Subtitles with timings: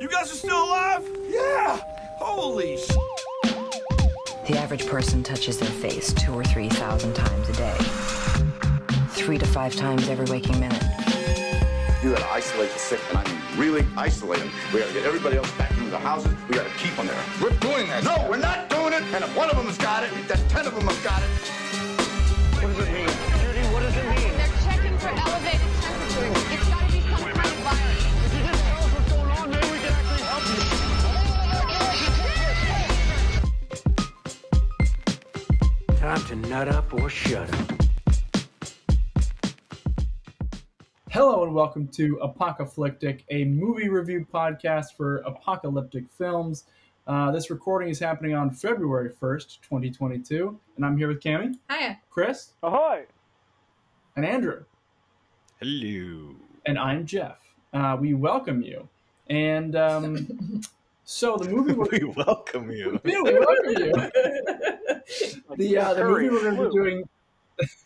[0.00, 1.04] You guys are still alive?
[1.28, 1.80] Yeah!
[2.18, 2.88] Holy sh!
[4.46, 7.76] The average person touches their face two or three thousand times a day.
[9.10, 10.84] Three to five times every waking minute.
[12.00, 14.52] You gotta isolate the sick, and I mean really isolate them.
[14.72, 16.30] We gotta get everybody else back into the houses.
[16.48, 17.24] We gotta keep them there.
[17.42, 18.04] We're doing that.
[18.04, 19.02] No, we're not doing it.
[19.02, 21.28] And if one of them has got it, then ten of them have got it.
[22.62, 23.47] What does it mean?
[36.08, 37.82] Time to nut up or shut up.
[41.10, 46.64] Hello and welcome to Apocalyptic, a movie review podcast for apocalyptic films.
[47.06, 52.00] Uh, this recording is happening on February 1st, 2022, and I'm here with Cami, Hiya.
[52.08, 53.04] Chris, Ahoy!
[54.16, 54.64] and Andrew,
[55.60, 56.34] Hello.
[56.64, 57.36] and I'm Jeff.
[57.74, 58.88] Uh, we welcome you.
[59.28, 60.62] And um,
[61.10, 63.00] so the movie we're, We welcome you.
[63.04, 63.92] Yeah, we welcome you.
[65.56, 66.70] the uh, the movie we're going to be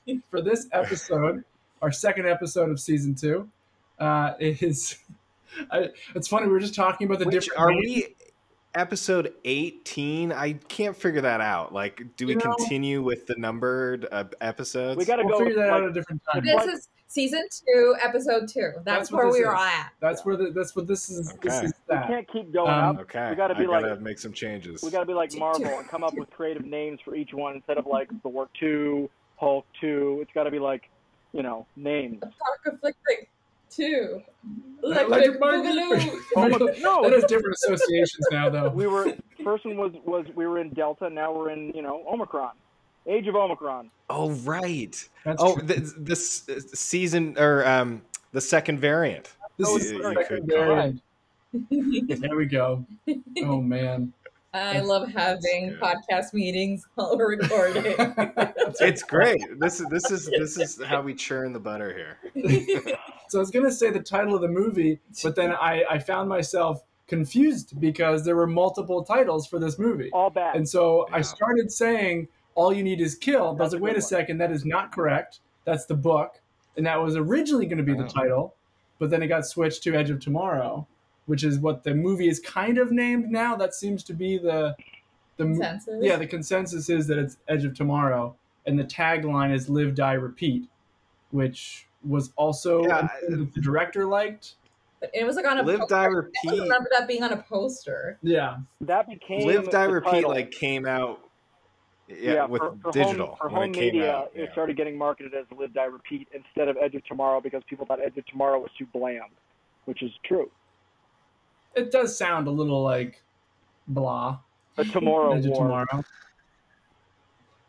[0.08, 1.44] doing for this episode,
[1.82, 3.48] our second episode of season two,
[4.00, 4.98] uh, is.
[5.70, 6.46] I, it's funny.
[6.46, 7.60] We were just talking about the Which, different.
[7.60, 7.84] are names.
[7.86, 8.14] we
[8.74, 10.32] episode 18?
[10.32, 11.72] I can't figure that out.
[11.72, 14.96] Like, do we You know- continue with the numbered uh, episodes?
[14.96, 15.44] We gotta We'll go.
[15.44, 16.42] figure that out at a different time.
[16.44, 18.72] This is season two, episode two.
[18.76, 19.92] That's, That's where this we are at.
[20.00, 21.28] That's where the, that's what this is.
[21.42, 21.66] This Okay.
[21.66, 23.02] is we can't keep going Um, up.
[23.02, 23.30] Okay.
[23.30, 24.82] We gotta be I gotta like- make some changes.
[24.82, 27.76] We gotta be like Marvel and come up with creative names for each one instead
[27.78, 30.18] of like Thor two, Hulk two.
[30.22, 30.88] It's gotta be like,
[31.32, 32.22] you know, names.
[32.64, 33.26] Conflicting
[33.70, 34.22] two.
[34.82, 35.90] Electric Electric Boogaloo.
[35.98, 36.18] Boogaloo.
[36.36, 37.02] Oh my- no.
[37.02, 38.70] that has different associations now, though.
[38.70, 41.10] We were first one was was we were in Delta.
[41.10, 42.52] Now we're in you know Omicron.
[43.06, 43.90] Age of Omicron.
[44.10, 45.08] oh, right.
[45.24, 45.66] That's oh, true.
[45.66, 49.32] this, this uh, season, or um, the second variant.
[49.56, 51.02] This Oh, is you- the second could variant.
[51.70, 52.86] There we go.
[53.38, 54.12] Oh man.
[54.54, 57.94] I love having podcast meetings while we're recording.
[58.80, 59.42] It's great.
[59.58, 61.92] This is this is this is how we churn the butter
[62.34, 62.96] here.
[63.28, 66.28] so I was gonna say the title of the movie, but then I, I found
[66.30, 70.08] myself confused because there were multiple titles for this movie.
[70.14, 70.56] All bad.
[70.56, 73.54] And so I started saying all you need is kill.
[73.54, 74.02] But I was like, wait a one.
[74.02, 75.40] second, that is not correct.
[75.64, 76.40] That's the book.
[76.76, 78.08] And that was originally going to be the Oh.
[78.08, 78.54] title,
[78.98, 80.86] but then it got switched to Edge of Tomorrow,
[81.26, 83.54] which is what the movie is kind of named now.
[83.56, 84.74] That seems to be the
[85.38, 85.98] the Consensus?
[86.04, 88.36] Yeah, the consensus is that it's Edge of Tomorrow,
[88.66, 90.68] and the tagline is "Live, Die, Repeat,"
[91.30, 94.56] which was also Yeah, that the director liked.
[95.00, 95.94] But it was like on a Live, poster.
[95.94, 96.60] die, I repeat.
[96.60, 98.18] remember that being on a poster.
[98.22, 100.10] Yeah, that became Live, die, repeat.
[100.10, 100.30] title.
[100.30, 101.20] Like came out.
[102.20, 104.32] Yeah, with for, for digital Home, for when home it came media, out.
[104.34, 107.86] it started getting marketed as Live, Die, Repeat instead of Edge of Tomorrow because people
[107.86, 109.30] thought Edge of Tomorrow was too bland,
[109.84, 110.50] which is true.
[111.74, 113.22] it does sound a little like
[113.88, 114.38] blah.
[114.78, 115.64] A Tomorrow Edge of War.
[115.64, 116.04] Tomorrow.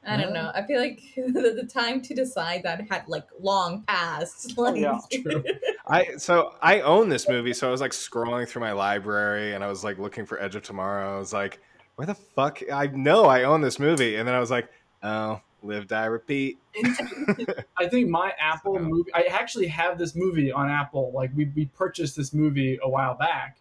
[0.05, 0.51] I don't know.
[0.53, 4.53] I feel like the, the time to decide that had like long passed.
[4.63, 4.99] Like, yeah.
[5.11, 5.43] True.
[5.87, 9.63] I so I own this movie, so I was like scrolling through my library and
[9.63, 11.15] I was like looking for Edge of Tomorrow.
[11.15, 11.59] I was like,
[11.95, 12.61] where the fuck?
[12.71, 14.69] I know I own this movie, and then I was like,
[15.03, 16.57] oh, live, die, repeat.
[17.77, 19.13] I think my Apple So- movie.
[19.13, 21.11] I actually have this movie on Apple.
[21.13, 23.57] Like we we purchased this movie a while back,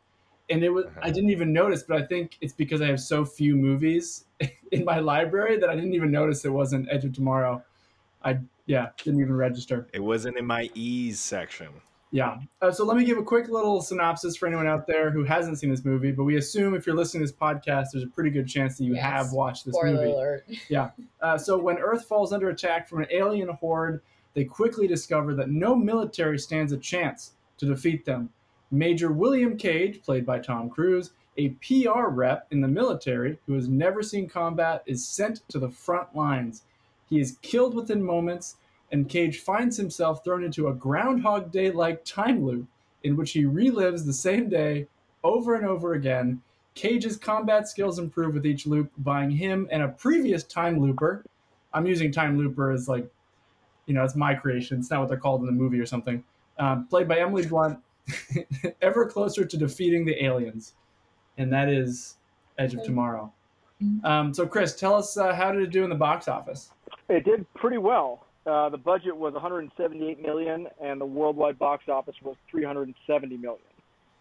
[0.50, 1.00] and it was Uh-huh.
[1.02, 1.82] I didn't even notice.
[1.82, 4.24] But I think it's because I have so few movies
[4.72, 7.62] in my library that I didn't even notice it wasn't Edge of Tomorrow.
[8.24, 9.88] I yeah didn't even register.
[9.92, 11.68] It wasn't in my E's section.
[12.14, 12.38] Yeah.
[12.60, 15.58] Uh, so let me give a quick little synopsis for anyone out there who hasn't
[15.58, 16.12] seen this movie.
[16.12, 18.84] But we assume if you're listening to this podcast, there's a pretty good chance that
[18.84, 19.02] you Yes.
[19.02, 20.12] have watched this Spoiler movie.
[20.12, 20.46] alert.
[21.22, 24.02] Uh, so when Earth falls under attack from an alien horde,
[24.34, 28.28] they quickly discover that no military stands a chance to defeat them.
[28.70, 33.68] Major William Cage, played by Tom Cruise, a PR rep in the military who has
[33.68, 36.62] never seen combat, is sent to the front lines.
[37.08, 38.56] He is killed within moments,
[38.92, 42.66] and Cage finds himself thrown into a Groundhog Day like time loop
[43.02, 44.86] in which he relives the same day
[45.24, 46.40] over and over again.
[46.74, 51.24] Cage's combat skills improve with each loop, buying him and a previous time looper.
[51.72, 53.10] I'm using time looper as like,
[53.86, 54.78] you know, it's my creation.
[54.78, 56.22] It's not what they're called in the movie or something.
[56.58, 57.78] Um, played by Emily Blunt,
[58.82, 60.74] ever closer to defeating the aliens,
[61.38, 62.16] and that is
[62.58, 63.32] Edge of Tomorrow.
[64.04, 66.70] Um, so, Chris, tell us uh, how did it do in the box office?
[67.08, 68.26] It did pretty well.
[68.44, 73.60] Uh, the budget was 178 million, and the worldwide box office was 370 million.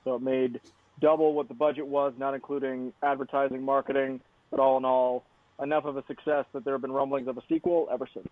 [0.03, 0.62] So it made
[1.00, 4.21] double what the budget was, not including advertising, marketing.
[4.51, 5.23] But all in all,
[5.62, 8.27] enough of a success that there have been rumblings of a sequel ever since.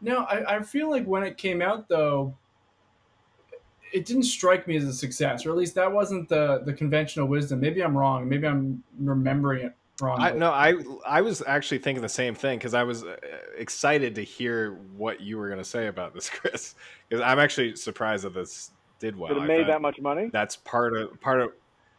[0.00, 2.34] No, I, I feel like when it came out though,
[3.92, 7.26] it didn't strike me as a success, or at least that wasn't the the conventional
[7.26, 7.60] wisdom.
[7.60, 8.28] Maybe I'm wrong.
[8.28, 10.20] Maybe I'm remembering it wrong.
[10.20, 10.74] I, no, I
[11.06, 13.16] I was actually thinking the same thing because I was uh,
[13.56, 16.74] excited to hear what you were going to say about this, Chris.
[17.08, 19.28] Because I'm actually surprised that this did well.
[19.28, 20.30] Did it I made that much money?
[20.32, 21.50] That's part of part of.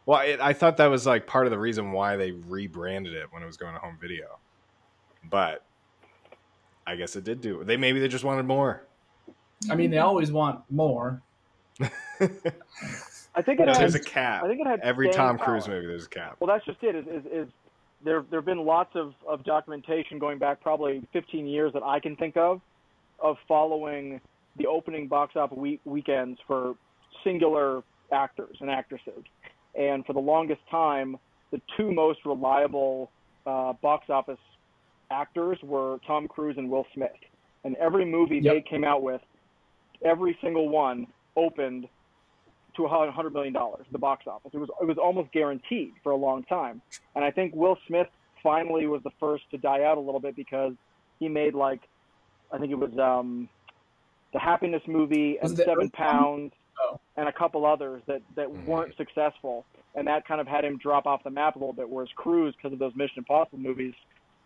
[0.06, 3.26] Well, it, I thought that was like part of the reason why they rebranded it
[3.30, 4.38] when it was going to home video,
[5.28, 5.64] but
[6.86, 7.62] I guess it did do.
[7.64, 8.84] They maybe they just wanted more.
[9.70, 11.20] I mean, they always want more.
[13.38, 13.76] I think it But had.
[13.76, 14.42] There's a cap.
[14.42, 15.74] I think it had Every staying Tom Cruise power.
[15.76, 16.36] movie, there's a cap.
[16.40, 16.96] Well, that's just it.
[16.96, 17.48] Is, is, is
[18.04, 22.00] there there have been lots of, of documentation going back probably 15 years that I
[22.00, 22.60] can think of,
[23.22, 24.20] of following
[24.56, 26.74] the opening box office week, weekends for
[27.24, 29.22] singular actors and actresses,
[29.78, 31.16] and for the longest time,
[31.50, 33.10] the two most reliable
[33.46, 34.38] uh, box office
[35.10, 37.10] actors were Tom Cruise and Will Smith.
[37.64, 38.54] And every movie Yep.
[38.54, 39.20] they came out with,
[40.04, 41.06] every single one
[41.36, 41.88] opened
[42.78, 44.50] to a hundred million dollars, the box office.
[44.54, 46.80] It was it was almost guaranteed for a long time.
[47.14, 48.06] And I think Will Smith
[48.42, 50.72] finally was the first to die out a little bit because
[51.18, 51.80] he made like
[52.52, 53.48] I think it was um
[54.32, 57.00] the Happiness movie and Seven Earth Pounds Oh.
[57.16, 58.64] and a couple others that that Mhm.
[58.64, 59.66] weren't successful.
[59.96, 61.90] And that kind of had him drop off the map a little bit.
[61.90, 63.94] Whereas Cruise, because of those Mission Impossible movies,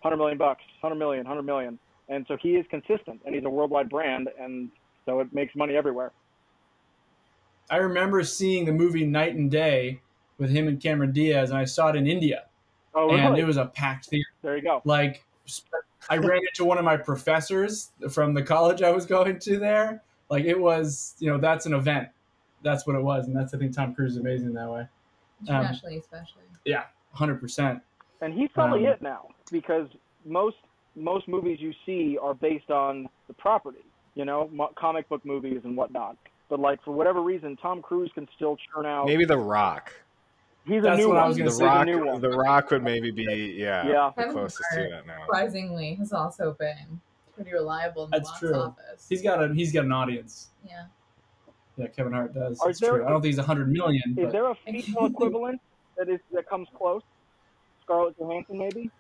[0.03, 1.79] hundred million bucks, 100 million, 100 million.
[2.09, 4.71] and so he is consistent and he's a worldwide brand, and
[5.07, 6.11] so it makes money everywhere.
[7.71, 10.01] I remember seeing the movie Knight and Day
[10.39, 12.45] with him and Cameron Diaz, and I saw it in India,
[12.95, 14.29] Oh, and it was a packed theater.
[14.43, 14.83] there you go.
[14.85, 15.25] Like,
[16.11, 20.03] I ran into one of my professors from the college I was going to there.
[20.29, 22.09] Like, it was, you know, that's an event.
[22.63, 24.87] That's what it was, and that's I think Tom Cruise is amazing that way.
[25.49, 26.03] Um, especially.
[26.65, 27.81] Yeah, hundred percent.
[28.21, 29.89] And he's probably Um, it now because
[30.25, 30.57] most
[30.95, 33.85] most movies you see are based on the property,
[34.15, 36.17] you know, comic book movies and whatnot.
[36.53, 39.07] But like for whatever reason, Tom Cruise can still churn out.
[39.07, 39.91] Maybe The Rock.
[40.67, 41.87] he's a That's new what I was gonna The say, a Rock.
[41.87, 42.21] new one.
[42.21, 44.11] The Rock would maybe be yeah, Yeah.
[44.15, 45.21] the Kevin closest to Hart, that now.
[45.25, 47.01] Surprisingly, has also been
[47.35, 48.55] pretty reliable in the That's box true.
[48.55, 49.07] office.
[49.09, 50.51] He's got a he's got an audience.
[50.69, 50.85] yeah.
[51.79, 52.61] Yeah, Kevin Hart does.
[52.61, 53.07] Are It's there- true.
[53.07, 54.03] I don't think he's a hundred million.
[54.11, 55.59] Is But there a female equivalent
[55.97, 57.01] that is that comes close?
[57.83, 58.91] Scarlett Johansson, maybe.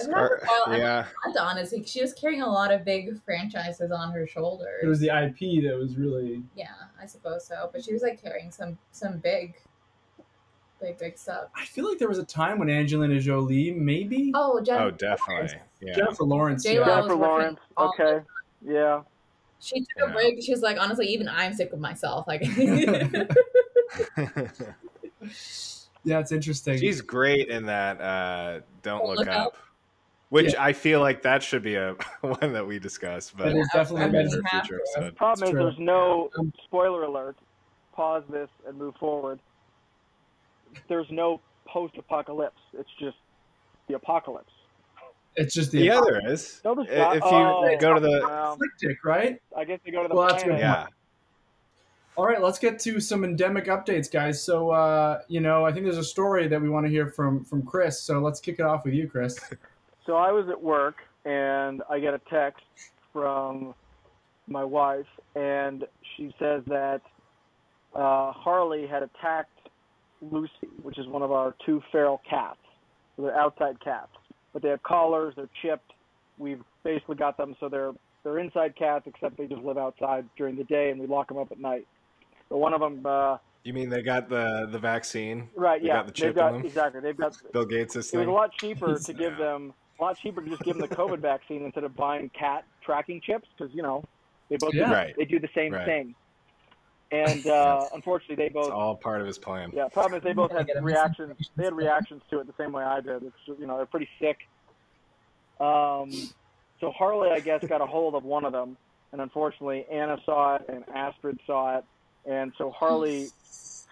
[0.00, 3.22] If not Scar- well, I yeah, mean, honestly, she was carrying a lot of big
[3.24, 4.80] franchises on her shoulders.
[4.82, 6.66] it was the IP that was really yeah,
[7.00, 7.70] I suppose so.
[7.72, 9.54] But she was like carrying some some big,
[10.80, 11.44] big big stuff.
[11.56, 15.58] I feel like there was a time when Angelina Jolie, maybe Oh, Jen- oh definitely.
[15.80, 15.94] Yeah.
[15.94, 16.62] Jennifer Lawrence.
[16.64, 16.86] J-Lo.
[16.86, 16.94] yeah.
[16.96, 17.60] Jennifer Lawrence.
[17.78, 18.20] Okay.
[18.66, 19.02] Yeah.
[19.60, 20.04] She took Yeah.
[20.10, 20.42] a break.
[20.42, 22.26] She was like, honestly, even I'm sick of myself.
[22.26, 22.42] Like,
[26.06, 26.78] Yeah, it's interesting.
[26.78, 27.98] She's great in that.
[28.00, 29.46] Uh, Don't Don't look, Look up.
[29.46, 29.56] Up.
[30.34, 30.64] Which Yeah.
[30.64, 31.92] I feel like that should be a
[32.22, 34.36] one that we discuss, but That is definitely I mean, better.
[34.36, 34.98] you future to.
[34.98, 35.16] episode.
[35.16, 35.60] Problem It's is, true.
[35.62, 37.36] there's no Um, spoiler alert.
[37.92, 39.38] Pause this and move forward.
[40.88, 42.58] There's no post-apocalypse.
[42.76, 43.16] It's just
[43.86, 44.50] the apocalypse.
[45.36, 46.60] It's just the Yeah, there is.
[46.64, 47.16] No, there's I- not.
[47.16, 48.58] If you Oh, go to the well,
[49.04, 49.40] right?
[49.56, 50.58] I guess they go to the Well, that's planet.
[50.58, 50.64] good.
[50.64, 50.86] yeah,
[52.16, 54.42] All right, let's get to some endemic updates, guys.
[54.42, 57.44] So, uh, you know, I think there's a story that we want to hear from
[57.44, 58.00] from Chris.
[58.02, 59.38] So let's kick it off with you, Chris.
[60.06, 62.62] So I was at work and I get a text
[63.12, 63.74] from
[64.46, 65.84] my wife, and
[66.16, 67.00] she says that
[67.94, 69.50] uh, Harley had attacked
[70.20, 72.58] Lucy, which is one of our two feral cats.
[73.16, 74.10] So they're outside cats,
[74.52, 75.34] but they have collars.
[75.36, 75.92] They're chipped.
[76.36, 77.92] We've basically got them so they're
[78.24, 81.38] they're inside cats, except they just live outside during the day, and we lock them
[81.38, 81.86] up at night.
[82.48, 85.48] But one of them, uh, you mean they got the the vaccine?
[85.54, 85.80] right?
[85.80, 87.00] They yeah, got the they've got exactly.
[87.00, 88.28] They've got Bill Gates' it was thing.
[88.28, 91.20] a lot cheaper to give them a lot cheaper to just give them the COVID
[91.22, 94.02] vaccine instead of buying cat tracking chips because you know
[94.50, 94.88] they both Yeah.
[94.88, 95.14] do, Right.
[95.16, 95.84] they do the same Right.
[95.84, 96.14] thing.
[97.10, 99.70] And uh, unfortunately, they It's both all part of his plan.
[99.74, 99.88] yeah.
[99.88, 101.36] Problem is, they both had reactions.
[101.56, 103.22] They had reactions to it the same way I did.
[103.22, 104.36] It's just, you know they're pretty sick.
[105.60, 106.28] Um,
[106.80, 108.76] so Harley, I guess, got a hold of one of them,
[109.12, 111.84] and unfortunately, Anna saw it and Astrid saw it,
[112.26, 113.30] and so Harley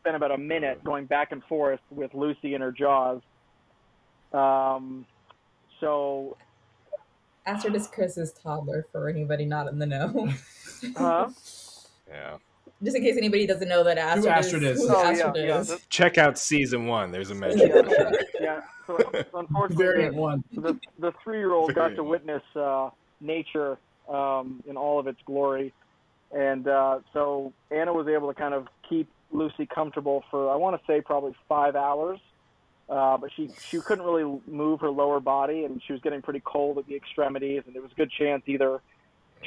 [0.01, 3.21] spent about a minute going back and forth with Lucy in her jaws.
[4.33, 5.07] Um,
[5.83, 6.37] so,
[7.45, 10.29] Astrid is Chris's toddler for anybody not in the know.
[10.97, 11.29] huh?
[12.09, 12.37] Yeah.
[12.85, 14.81] Just in case anybody doesn't know that Astrid, Astrid is.
[14.81, 15.69] Who Oh, yeah, Astrid yeah, is.
[15.69, 17.11] the- Check out season one.
[17.11, 17.69] There's a mention.
[17.69, 18.11] yeah,
[18.41, 18.61] yeah.
[18.87, 20.43] So, so unfortunately, Variant one.
[20.53, 23.77] the the three year old got to witness uh, nature
[24.09, 25.73] um, in all of its glory,
[26.33, 30.81] and uh, so Anna was able to kind of keep Lucy comfortable for I want
[30.81, 32.19] to say probably five hours,
[32.89, 36.43] uh, but she she couldn't really move her lower body, and she was getting pretty
[36.45, 38.81] cold at the extremities, and there was a good chance either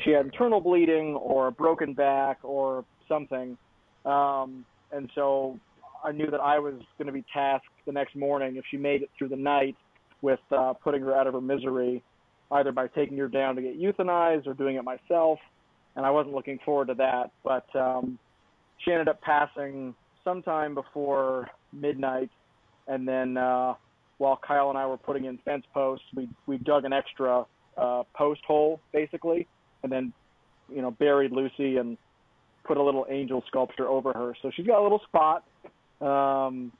[0.03, 3.57] she had internal bleeding or a broken back or something.
[4.05, 5.59] Um, and so
[6.03, 9.01] I knew that I was going to be tasked the next morning if she made
[9.01, 9.75] it through the night
[10.21, 12.03] with uh, putting her out of her misery,
[12.51, 15.39] either by taking her down to get euthanized or doing it myself.
[15.95, 17.31] And I wasn't looking forward to that.
[17.43, 18.19] But um,
[18.79, 22.29] she ended up passing sometime before midnight.
[22.87, 23.75] And then uh,
[24.17, 27.45] while Kyle and I were putting in fence posts, we, we dug an extra
[27.77, 29.47] uh, post hole, basically,
[29.83, 30.13] and then,
[30.73, 31.97] you know, buried Lucy and
[32.63, 34.35] put a little angel sculpture over her.
[34.41, 35.43] So she's got a little spot.
[36.01, 36.71] Um,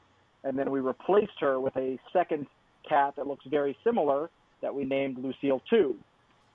[0.43, 2.47] and then we replaced her with a second
[2.87, 4.29] cat that looks very similar
[4.61, 5.95] that we named Lucille 2,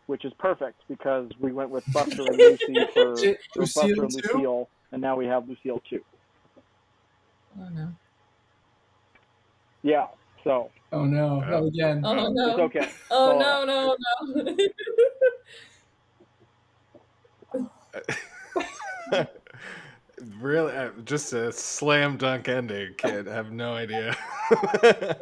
[0.06, 4.68] which is perfect because we went with Buster and Lucy for, for Buster and Lucille,
[4.92, 6.00] and now we have Lucille 2.
[7.60, 7.92] Oh no.
[9.82, 10.06] Yeah,
[10.44, 12.02] so Oh no, not again.
[12.04, 12.50] Oh no.
[12.50, 12.90] it's okay.
[13.10, 13.96] Oh So, no no
[19.14, 19.26] no.
[20.40, 22.94] really, uh, just a slam dunk ending.
[22.96, 24.16] Kid, I have no idea.
[24.50, 25.16] I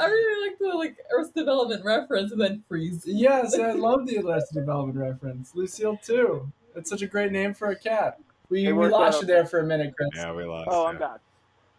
[0.00, 3.02] really like the like Earth Development reference and then freeze.
[3.04, 5.54] Yes, I love the Arrested Development reference.
[5.54, 6.50] Lucille too.
[6.74, 8.18] That's such a great name for a cat.
[8.48, 9.20] We, we lost out.
[9.22, 10.10] you there for a minute, Chris.
[10.14, 10.68] yeah, we lost.
[10.70, 10.88] Oh, yeah.
[10.88, 11.20] I'm back.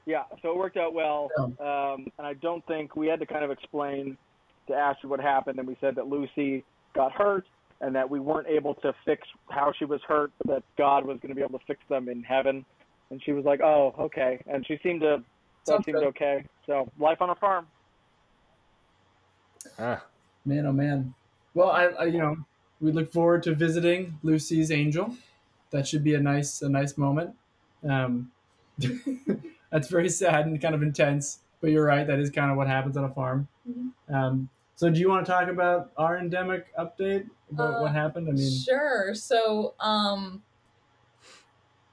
[0.06, 1.30] Yeah, so it worked out well.
[1.40, 4.18] Um, and I don't think we had to kind of explain
[4.68, 5.60] to Ashley what happened.
[5.60, 7.46] And we said that Lucy got hurt
[7.82, 11.18] and that we weren't able to fix how she was hurt, but that God was
[11.22, 12.66] going to be able to fix them in heaven.
[13.12, 14.42] And she was like, oh, okay.
[14.48, 15.24] And she seemed to,
[15.66, 16.08] that Sounds seemed good.
[16.08, 16.46] okay.
[16.66, 17.68] So life on a farm.
[19.80, 20.04] Ah,
[20.46, 21.14] Man, oh man.
[21.54, 22.38] Well, I, I you know
[22.82, 25.16] we look forward to visiting Lucy's angel.
[25.72, 27.34] That should be a nice a nice moment.
[27.88, 28.32] Um,
[29.74, 32.06] that's very sad and kind of intense, but you're right.
[32.06, 33.48] That is kind of what happens on a farm.
[33.68, 34.14] Mhm.
[34.14, 38.30] Um, so, do you want to talk about our endemic update about Uh, what happened?
[38.30, 39.16] I mean, Sure.
[39.16, 40.44] So, um,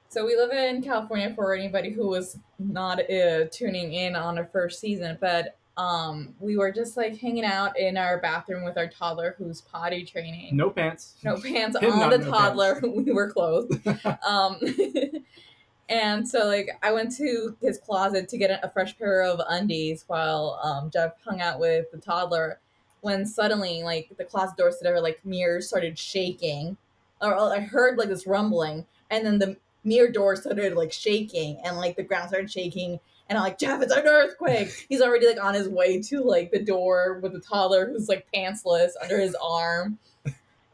[0.09, 4.45] so we live in California for anybody who was not uh, tuning in on our
[4.45, 8.87] first season, but um, we were just like hanging out in our bathroom with our
[8.87, 10.55] toddler who's potty training.
[10.55, 11.15] no pants.
[11.23, 12.79] No pants on the no toddler.
[12.83, 13.79] we were clothed.
[14.27, 14.59] um,
[15.89, 20.05] and so like I went to his closet to get a fresh pair of undies
[20.07, 22.59] while um, Jeff hung out with the toddler.
[23.01, 26.77] When suddenly like the closet door to our like mirrors started shaking,
[27.21, 31.59] or or I heard like this rumbling, and then the mirror door started like shaking,
[31.63, 32.99] and like the ground started shaking.
[33.27, 34.85] And I'm like, Jeff, it's an earthquake.
[34.89, 38.27] He's already like on his way to like the door with the toddler who's like
[38.35, 39.97] pantsless under his arm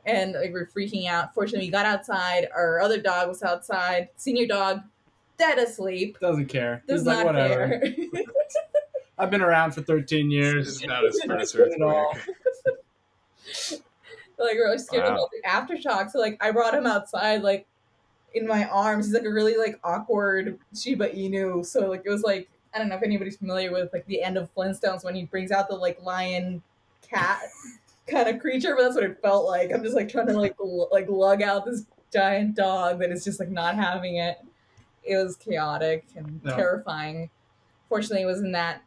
[0.08, 1.34] and like we're freaking out.
[1.34, 2.48] Fortunately, we got outside.
[2.56, 4.10] Our other dog was outside.
[4.16, 4.82] Senior dog,
[5.38, 6.17] dead asleep.
[6.20, 6.84] Doesn't care.
[6.88, 7.79] Does He's like, not whatever.
[7.79, 7.96] care.
[9.20, 10.67] I've been around for 13 years.
[10.82, 12.13] It's not his first at all.
[14.39, 15.15] like we're scared Wow.
[15.15, 15.41] about the
[15.75, 16.12] aftershock.
[16.12, 17.65] So like I brought him outside like
[18.34, 19.06] in my arms.
[19.08, 21.65] He's like a really like awkward Shiba Inu.
[21.65, 24.38] So like it was like I don't know if anybody's familiar with like the end
[24.38, 26.62] of Flintstones when he brings out the like lion
[27.10, 27.41] cat
[28.08, 29.72] kind of creature, but that's what it felt like.
[29.74, 33.24] I'm just like trying to like l- like lug out this giant dog that is
[33.24, 34.38] just like not having it.
[35.08, 36.56] It was chaotic and Yeah.
[36.56, 37.30] terrifying.
[37.90, 38.82] Fortunately, it wasn't that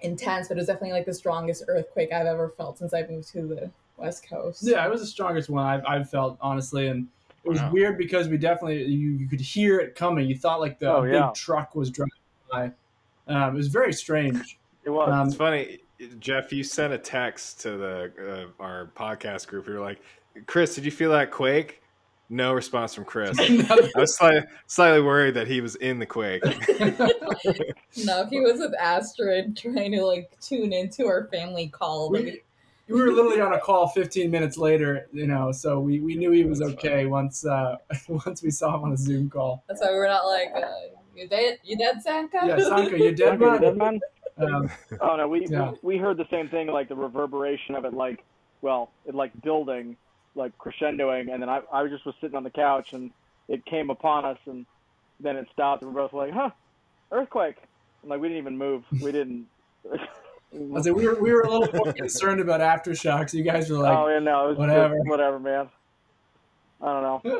[0.00, 3.28] intense, but it was definitely like the strongest earthquake I've ever felt since I moved
[3.32, 4.62] to the West Coast.
[4.64, 7.06] Yeah, it was the strongest one I've, I've felt honestly, and
[7.44, 7.70] it was Wow.
[7.72, 10.28] weird because we definitely you, you could hear it coming.
[10.28, 11.30] You thought like the Oh, big yeah.
[11.34, 12.10] truck was driving
[12.50, 12.72] by.
[13.28, 14.58] Um, it was very strange.
[14.84, 15.12] It was.
[15.12, 15.78] Um, It's funny,
[16.18, 16.52] Jeff.
[16.52, 19.68] You sent a text to the uh, our podcast group.
[19.68, 20.00] You were like,
[20.46, 21.81] "Chris, did you feel that quake?"
[22.32, 23.38] No response from Chris.
[23.40, 26.42] I was slightly, slightly worried that he was in the quake.
[28.06, 32.10] No, he was with Astrid trying to like tune into our family call.
[32.10, 32.40] We-
[32.88, 36.30] we were literally on a call 15 minutes later, you know, so we, we knew
[36.30, 37.76] he was That's okay once uh,
[38.08, 39.62] once we saw him on a Zoom call.
[39.68, 40.66] that's why we were not like, uh,
[41.14, 41.58] you dead?
[41.62, 42.40] You dead, Sanka?
[42.44, 44.00] Yeah, Sanka, you dead, Okay, you dead, man?
[44.38, 44.54] man?
[44.54, 44.70] Um,
[45.00, 45.72] Oh no, we Yeah.
[45.82, 48.24] we heard the same thing, like the reverberation of it, like
[48.62, 49.96] well, it like building,
[50.34, 53.10] like crescendoing, and then I I just was sitting on the couch and
[53.48, 54.66] it came upon us, and
[55.20, 56.50] then it stopped, and we're both like, huh,
[57.10, 57.56] earthquake,
[58.02, 59.46] and like we didn't even move, we didn't.
[59.92, 59.98] I
[60.54, 63.32] was like, we were we were a little more concerned about aftershocks.
[63.32, 64.96] You guys were like, oh yeah, no, it was whatever.
[64.96, 65.68] just whatever, man.
[66.82, 67.20] I don't know.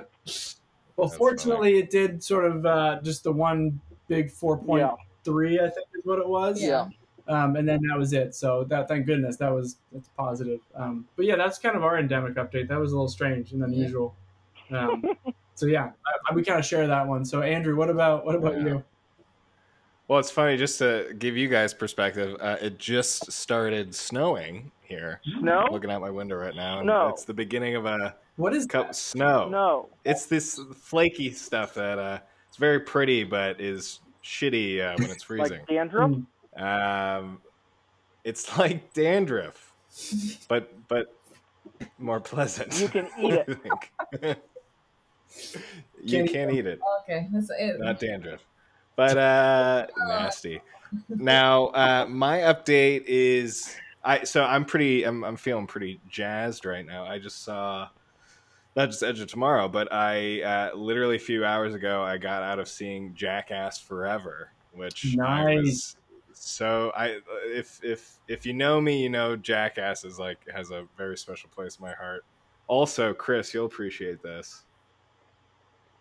[0.96, 5.70] well, That's fortunately, it did sort of uh, just the one big 4.3, Yeah, I
[5.70, 6.62] think is what it was.
[6.62, 6.88] Yeah.
[7.28, 8.34] Um, and then that was it.
[8.34, 10.60] So that, thank goodness, that was that's positive.
[10.74, 12.68] Um, but yeah, that's kind of our endemic update.
[12.68, 14.14] That was a little strange and unusual.
[14.70, 15.04] Um,
[15.54, 17.24] so yeah, I, I, we kind of share that one.
[17.24, 18.64] So Andrew, what about what about Yeah.
[18.66, 18.84] you?
[20.08, 22.36] Well, it's funny just to give you guys perspective.
[22.40, 25.20] Uh, it just started snowing here.
[25.40, 27.08] no, Looking out my window right now, No.
[27.08, 28.96] it's the beginning of a What is cup that?
[28.96, 29.48] snow.
[29.48, 29.88] no.
[30.04, 35.22] It's this flaky stuff that uh, It's very pretty, but is shitty uh, when it's
[35.22, 35.60] freezing.
[35.60, 36.10] Like dandruff.
[36.56, 37.40] Um,
[38.24, 39.72] it's like dandruff,
[40.48, 41.14] but but
[41.98, 42.78] more pleasant.
[42.80, 43.34] You can eat
[44.22, 44.42] it.
[46.04, 47.80] You Can can eat it, Okay, that's it.
[47.80, 48.40] not dandruff,
[48.96, 50.60] but uh, nasty.
[51.08, 54.24] Now, uh, my update is I.
[54.24, 55.04] So I'm pretty.
[55.04, 57.06] I'm, I'm feeling pretty jazzed right now.
[57.06, 57.88] I just saw.
[58.76, 62.42] Not just Edge of Tomorrow, but I uh, literally a few hours ago I got
[62.42, 65.96] out of seeing Jackass Forever, which I was Nice.
[66.34, 70.86] So I if if if you know me, you know Jackass is like has a
[70.96, 72.24] very special place in my heart.
[72.68, 74.64] Also, Chris, you'll appreciate this.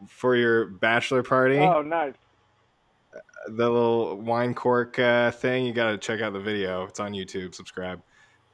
[0.08, 2.14] For your bachelor party, Oh, nice.
[3.48, 6.84] the little wine cork uh, thing, you got to check out the video.
[6.86, 7.54] It's on YouTube.
[7.54, 8.02] Subscribe.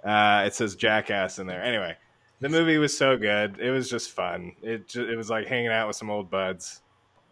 [0.04, 1.62] Uh, it says Jackass in there.
[1.64, 1.96] Anyway,
[2.42, 3.60] the movie was so good.
[3.60, 4.54] It was just fun.
[4.62, 6.82] It ju- it was like hanging out with some old buds.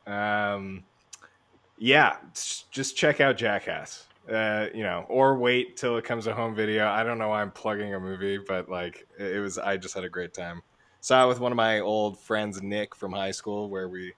[0.07, 0.83] Um,
[1.77, 2.17] yeah,
[2.71, 4.07] just check out Jackass.
[4.31, 6.87] Uh, you know, or wait till it comes to home video.
[6.87, 9.57] I don't know why I'm plugging a movie, but like it it was.
[9.57, 10.61] I just had a great time.
[11.01, 14.13] Saw it with one of my old friends, Nick from high school, where we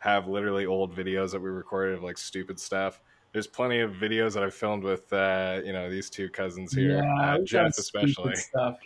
[0.00, 3.00] have literally old videos that we recorded of like stupid stuff.
[3.32, 7.02] There's plenty of videos that I've filmed with, uh, you know, these two cousins here,
[7.20, 8.34] uh, Jeff especially.
[8.36, 8.76] Stuff.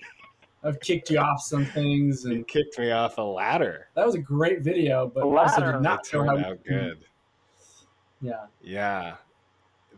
[0.64, 3.88] I've kicked you off some things, He and kicked me off a ladder.
[3.94, 5.72] that was a great video, but also ladder.
[5.72, 7.04] did It not show how turned out good.
[8.20, 9.14] Yeah, Yeah,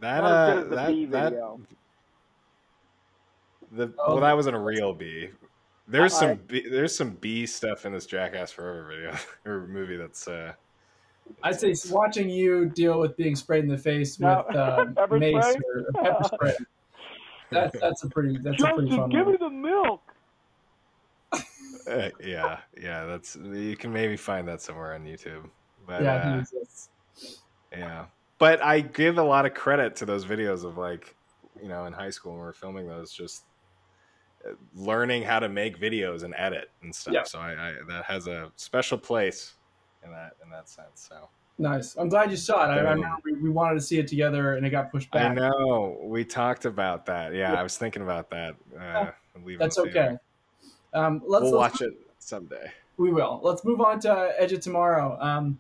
[0.01, 1.61] that uh, good as the that bee that video.
[3.73, 5.31] the Oh, well, that wasn't a real bee.
[5.89, 9.17] There's I- some bee, there's some bee stuff in this Jackass Forever video
[9.51, 10.53] or movie that's uh
[11.45, 14.45] I'd say watching you deal with being sprayed in the face No.
[14.49, 15.63] with um, Pepper mace spray?
[15.75, 16.55] or pepper spray.
[17.51, 19.33] That's that's a pretty that's a pretty Justin, fun give one.
[19.35, 20.03] me the milk.
[21.89, 25.49] uh, yeah yeah that's you can maybe find that somewhere on YouTube.
[25.87, 26.91] But Yeah, uh, he exists.
[27.73, 28.07] Yeah.
[28.41, 31.15] But I give a lot of credit to those videos of like,
[31.63, 33.45] you know, in high school when we are filming those, just
[34.45, 37.15] uh, learning how to make videos and edit and stuff.
[37.15, 37.23] Yeah.
[37.25, 39.53] So I, I that has a special place
[40.03, 41.07] in that in that sense.
[41.09, 41.95] So Nice.
[41.97, 42.69] I'm glad you saw it.
[42.73, 45.33] I, I remember we, we wanted to see it together, and it got pushed back.
[45.33, 47.35] I know we talked about that.
[47.35, 47.61] Yeah, Yeah.
[47.61, 48.57] I was thinking about that.
[48.75, 49.11] Uh,
[49.59, 50.17] That's okay.
[50.95, 52.73] Um, let's, We'll let's watch it someday.
[52.97, 53.41] We will.
[53.43, 55.19] Let's move on to Edge of Tomorrow.
[55.21, 55.59] Um,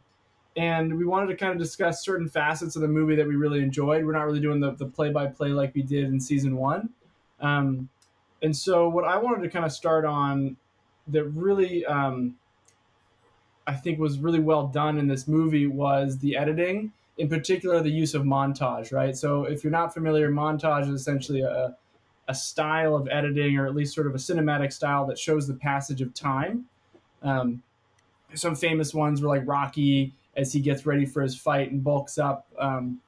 [0.56, 3.60] and we wanted to kind of discuss certain facets of the movie that we really
[3.60, 4.04] enjoyed.
[4.04, 6.90] We're not really doing the, the play-by-play like we did in season one.
[7.40, 7.88] Um,
[8.42, 10.56] and so what I wanted to kind of start on
[11.08, 12.36] that really um,
[13.66, 17.90] I think was really well done in this movie was the editing, in particular the
[17.90, 19.16] use of montage, right?
[19.16, 21.76] So if you're not familiar, montage is essentially a,
[22.28, 25.54] a style of editing, or at least sort of a cinematic style that shows the
[25.54, 26.66] passage of time.
[27.22, 27.62] Um,
[28.34, 32.18] some famous ones were like Rocky as he gets ready for his fight and bulks
[32.18, 32.46] up.
[32.58, 33.00] Um,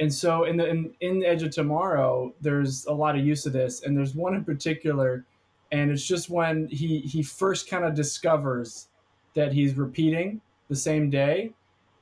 [0.00, 3.52] and so in the in, in Edge of Tomorrow, there's a lot of use of
[3.52, 5.26] this, and there's one in particular,
[5.70, 8.88] and it's just when he he first kind of discovers
[9.34, 11.52] that he's repeating the same day,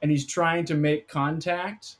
[0.00, 1.96] and he's trying to make contact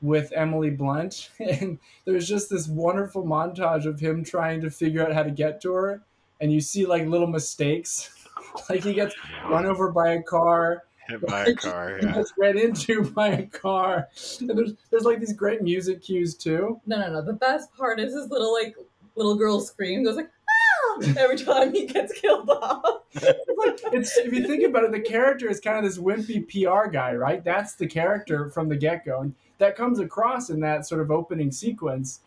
[0.00, 5.12] with Emily Blunt, and there's just this wonderful montage of him trying to figure out
[5.12, 6.02] how to get to her,
[6.40, 8.10] and you see like little mistakes,
[8.70, 9.14] like he gets
[9.50, 11.98] run over by a car, Hit by a car.
[11.98, 12.14] he Yeah.
[12.14, 14.08] gets ran into by a car,
[14.40, 16.80] and there's there's like these great music cues too.
[16.86, 17.22] No, no, no.
[17.22, 18.76] The best part is his little like
[19.14, 23.02] little girl scream goes like ah every time he gets killed off.
[23.14, 23.48] It's
[23.84, 26.88] like it's if you think about it, the character is kind of this wimpy PR
[26.90, 27.42] guy, right?
[27.44, 31.10] That's the character from the get go, and that comes across in that sort of
[31.10, 32.20] opening sequence,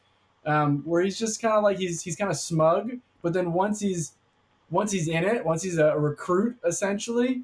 [0.45, 3.79] um, where he's just kind of like he's he's kind of smug, but then once
[3.79, 4.13] he's
[4.69, 7.41] once he's in it, once he's a recruit, essentially,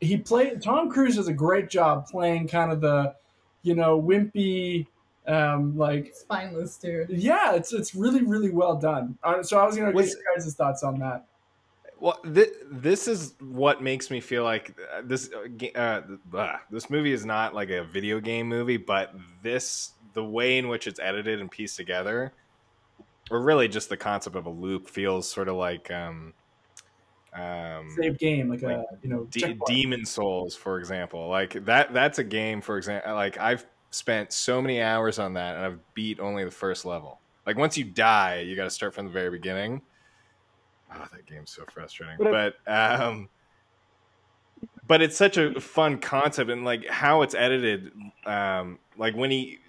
[0.00, 3.14] he played Tom Cruise does a great job playing kind of the,
[3.62, 4.86] you know, wimpy,
[5.26, 7.10] um, like Spineless dude.
[7.10, 9.16] yeah, it's it's really really well done.
[9.22, 11.26] Uh, so I was gonna get your guys' thoughts on that.
[12.00, 15.30] Well, th- this is what makes me feel like uh, this
[15.76, 16.00] uh,
[16.34, 20.68] uh, this movie is not like a video game movie, but this the way in
[20.68, 22.32] which it's edited and pieced together,
[23.30, 26.32] or really just the concept of a loop feels sort of like um,
[27.32, 31.28] um, Save game, like, a you know, D- Demon's Souls, for example.
[31.28, 33.14] Like that that's a game, for example.
[33.14, 37.20] Like I've spent so many hours on that, and I've beat only the first level.
[37.46, 39.82] Like once you die, you got to start from the very beginning.
[40.92, 42.16] Oh, that game's so frustrating.
[42.18, 43.28] But But um,
[44.86, 47.92] but it's such a fun concept, and like how it's edited.
[48.26, 49.60] Um, like when he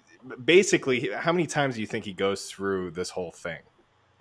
[0.44, 3.60] basically, how many times do you think he goes through this whole thing?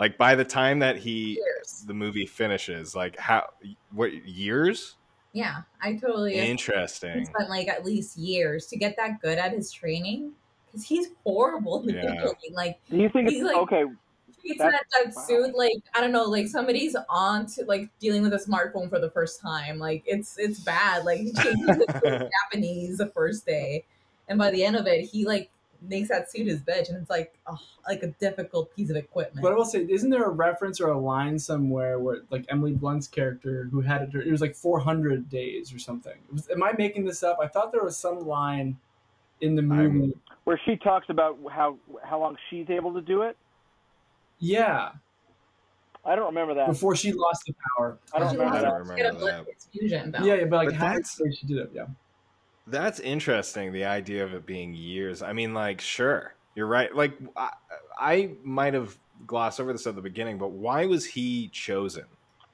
[0.02, 1.84] Like by the time that he Years.
[1.86, 3.50] the movie finishes, like how
[3.92, 4.96] what years?
[5.32, 6.34] Yeah, I totally.
[6.34, 7.24] He Interesting.
[7.26, 10.32] spent like at least years to get that good at his training
[10.66, 12.02] because he's horrible in the Yeah.
[12.10, 12.54] video game.
[12.54, 13.84] Like Do you think He's it's like- okay?
[14.44, 15.22] It's That's- that, that wow.
[15.28, 18.98] suit, like I don't know, like somebody's on to like dealing with a smartphone for
[18.98, 19.78] the first time.
[19.78, 21.06] Like it's it's bad.
[21.06, 23.86] Like he changes it to Japanese the first day,
[24.28, 27.10] and by the end of it, he like makes that suit his bitch, and it's
[27.10, 29.41] like oh, like a difficult piece of equipment.
[29.41, 32.74] But I will say, isn't there a reference or a line somewhere where, like Emily
[32.74, 36.13] Blunt's character, who had it, it was like 400 days or something.
[36.30, 37.38] It was, am I making this up?
[37.41, 38.78] I thought there was some line
[39.41, 39.67] in the I'm-
[39.98, 40.13] movie.
[40.44, 43.38] Where she talks about how how long she's able to do it.
[44.39, 44.89] Yeah,
[46.04, 46.67] I don't remember that.
[46.67, 48.00] before she lost the power.
[48.13, 48.67] I don't She remember I that.
[48.67, 49.44] don't it to remember that.
[49.46, 50.12] transfusion.
[50.12, 50.26] Though.
[50.26, 51.72] Yeah, yeah, but like But how that's- she did it.
[51.76, 51.86] Yeah,
[52.67, 53.71] That's interesting.
[53.71, 55.21] The idea of it being years.
[55.21, 56.93] I mean, like, sure, you're right.
[56.95, 57.52] Like, I,
[58.00, 62.06] I might have glossed over this at the beginning, but why was he chosen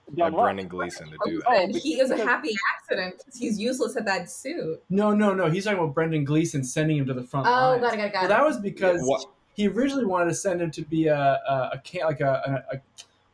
[0.09, 0.45] by Dumb luck.
[0.45, 1.69] Brendan Gleeson to do oh, that?
[1.75, 4.81] Oh, he is a happy accident because he's useless at that suit.
[4.89, 5.49] no, no, no.
[5.49, 7.81] He's talking about Brendan Gleeson sending him to the front Oh, lines.
[7.81, 10.61] got it, got it, got Well, that was because What- he originally wanted to send
[10.61, 12.81] him to be a a, a like a, a, a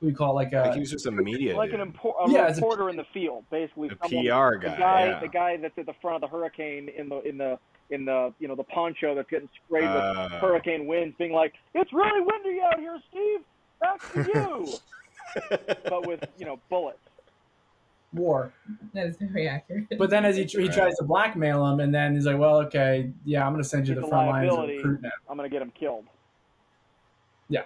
[0.03, 0.43] what do you call it?
[0.43, 1.79] like a Like, he was just a media like dude.
[1.79, 3.87] an impor- a Yeah, it's a- reporter in the field, basically.
[3.89, 5.19] A someone- PR the guy, guy, yeah.
[5.21, 7.57] the guy that's at the front of the hurricane in the in the
[7.89, 10.27] in the you know the poncho that's getting sprayed with Uh.
[10.39, 13.39] hurricane winds, being like, "It's really windy out here, Steve.
[13.79, 15.57] Back to you,"
[15.89, 16.99] but with you know bullets.
[18.13, 18.51] war.
[18.93, 19.85] That is very accurate.
[19.97, 20.71] But then as he, he Right.
[20.71, 23.87] tries to blackmail him, and then he's like, "Well, okay, yeah, I'm going to send
[23.87, 24.77] you to He's the a front lines of liability.
[24.77, 26.05] recruit now." I'm gonna get him killed.
[27.49, 27.63] Yeah.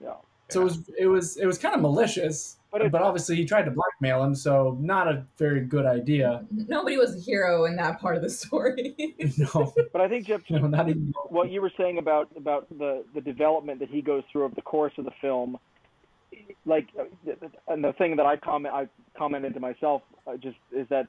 [0.00, 0.14] Yeah.
[0.48, 3.64] So it was it was it was kind of malicious, But but, obviously he tried
[3.64, 6.44] to blackmail him, so not a very good idea.
[6.50, 8.94] Nobody was a hero in that part of the story.
[9.38, 11.12] no, But I think Jeff, no, not even.
[11.28, 14.62] what you were saying about about the the development that he goes through over the
[14.62, 15.58] course of the film,
[16.66, 17.04] like, uh,
[17.68, 21.08] and the thing that I comment I commented to myself uh, just is that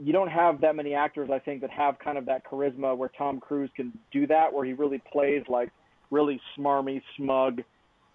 [0.00, 3.10] you don't have that many actors I think that have kind of that charisma where
[3.16, 5.70] Tom Cruise can do that, where he really plays like
[6.10, 7.62] really smarmy, smug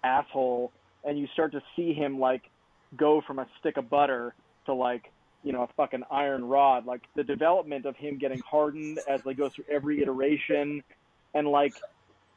[0.04, 0.72] asshole,
[1.04, 2.42] and you start to see him like
[2.96, 4.34] go from a stick of butter
[4.66, 5.12] to like
[5.42, 6.86] you know a fucking iron rod.
[6.86, 10.82] Like the development of him getting hardened as they go through every iteration,
[11.34, 11.74] and like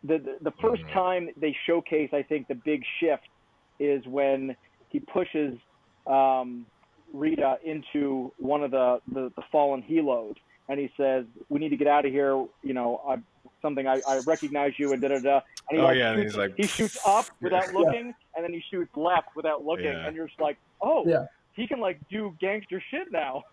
[0.04, 0.94] the the, the first Mhm.
[0.94, 3.28] time they showcase, I think the big shift
[3.80, 4.56] is when
[4.90, 5.58] he pushes
[6.08, 6.66] um,
[7.14, 10.36] Rita into one of the, the the fallen helos,
[10.70, 13.18] and he says, "We need to get out of here." You know, I,
[13.62, 15.42] something I, I recognize you, and da da da.
[15.70, 18.44] And he Oh, like yeah, and shoots, he's like, he shoots up without looking, and
[18.44, 20.06] then he shoots left without looking, Yeah.
[20.08, 21.26] and you're just like, "Oh, Yeah.
[21.54, 23.44] he can like do gangster shit now."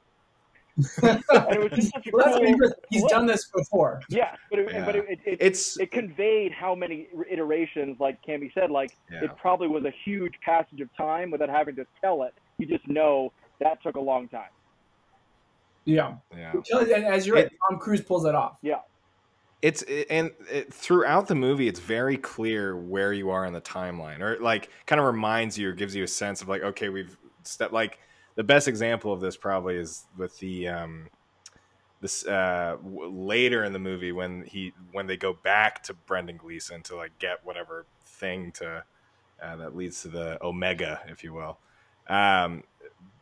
[1.03, 2.73] and it was just such a Well, cool.
[2.91, 3.11] he's flip.
[3.11, 4.01] done this before.
[4.09, 4.85] Yeah, but it, Yeah.
[4.85, 9.23] but it, it, it, It's it conveyed how many iterations, like Cammy said, like Yeah.
[9.25, 12.35] it probably was a huge passage of time without having to tell it.
[12.59, 14.51] You just know that took a long time.
[15.85, 16.53] Yeah, yeah.
[17.07, 18.57] as you're right, It- Tom Cruise pulls that off.
[18.63, 18.81] Yeah,
[19.65, 24.21] it's and it, throughout the movie it's very clear where you are in the timeline
[24.21, 27.17] or like kind of reminds you or gives you a sense of like okay we've
[27.45, 27.99] stepped like
[28.35, 31.09] the best example of this probably is with the um
[32.03, 36.83] this uh later in the movie when he when they go back to Brendan Gleeson
[36.83, 38.85] to like get whatever thing to
[39.43, 41.57] uh, that leads to the omega if you will.
[42.07, 42.65] Um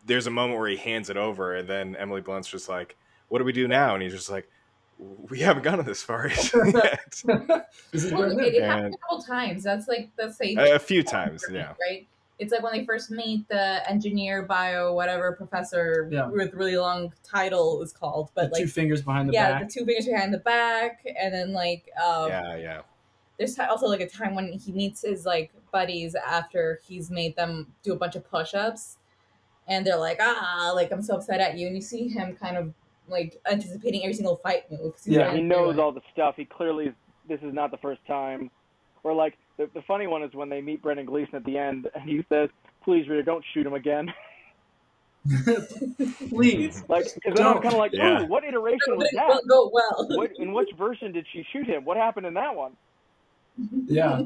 [0.04, 2.96] there's a moment where he hands it over and then Emily Blunt's just like
[3.28, 3.94] what do we do now?
[3.94, 4.48] And he's just like
[4.98, 6.52] we haven't gotten this far yet.
[7.90, 9.62] this is Well, it, it happened And- a couple times.
[9.64, 11.74] That's like that's like a few times, yeah.
[11.80, 12.06] right.
[12.38, 16.26] It's like when they first meet the engineer, bio, whatever professor Yeah.
[16.26, 19.68] with really long title is called, The but like two fingers behind the yeah, back.
[19.68, 22.80] the two fingers behind the back, and then like um, Yeah, yeah.
[23.38, 27.72] there's also like a time when he meets his like buddies after he's made them
[27.84, 28.98] do a bunch of push-ups
[29.68, 32.56] and they're like ah like i'm so upset at you and you see him kind
[32.58, 32.74] of
[33.08, 36.36] like anticipating every single fight move 'cause he's Yeah, he through knows all the stuff.
[36.36, 36.92] He clearly
[37.28, 38.50] this is not the first time.
[39.04, 41.88] Or like the, the funny one is when they meet Brendan Gleeson at the end,
[41.94, 42.48] and he says,
[42.84, 44.12] "Please, Rita, don't shoot him again."
[46.30, 46.82] Please.
[46.88, 48.22] like, because then I'm kind of like, Yeah.
[48.22, 49.42] "Ooh, what iteration was that?
[49.48, 51.84] go well What, in which version did she shoot him?
[51.84, 52.76] What happened in that one?"
[53.86, 54.22] Yeah.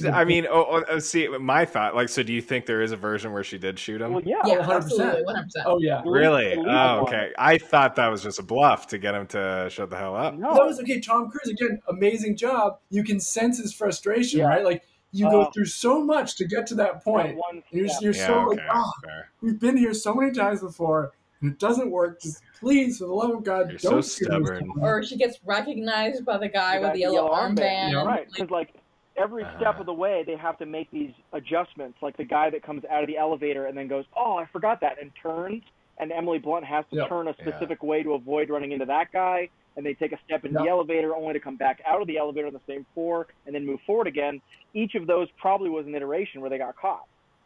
[0.00, 2.42] It's a good I mean, oh, oh, oh, see, my thought, like, so do you
[2.42, 4.12] think there is a version where she did shoot him?
[4.12, 4.40] Well, yeah.
[4.46, 4.74] yeah 100%.
[4.76, 6.02] absolutely 100% Oh yeah.
[6.04, 6.52] Really?
[6.52, 7.14] at least Oh, one.
[7.14, 7.32] okay.
[7.38, 10.34] I thought that was just a bluff to get him to shut the hell up.
[10.34, 10.54] No.
[10.54, 11.00] That was okay.
[11.00, 12.78] Tom Cruise again, amazing job.
[12.90, 14.46] You can sense his frustration, Yeah.
[14.46, 14.64] right?
[14.64, 14.82] Like
[15.12, 17.28] you go Uh, through so much to get to that point.
[17.28, 18.60] That one, You're, you're Yeah, so okay.
[18.60, 19.30] like, oh, fair.
[19.40, 22.20] we've been here so many times before, and it doesn't work.
[22.22, 24.70] Just please, for the love of God, You're don't so shoot stubborn.
[24.80, 28.06] or she gets recognized by the guy The with guy- the yellow, armband Yeah, right.
[28.20, 28.74] Like, Because like
[29.20, 29.54] every Uh-huh.
[29.54, 31.98] step of the way, they have to make these adjustments.
[32.02, 34.80] Like the guy that comes out of the elevator and then goes, "Oh, I forgot
[34.80, 35.62] that," and turns
[35.98, 37.08] and Emily Blunt has to Yep.
[37.08, 37.46] turn a Yeah.
[37.50, 40.66] specific way to avoid running into that guy, and they take a step into the
[40.66, 43.66] elevator only to come back out of the elevator on the same floor and then
[43.66, 44.40] move forward again.
[44.74, 47.04] Each of those probably was an iteration where they got caught.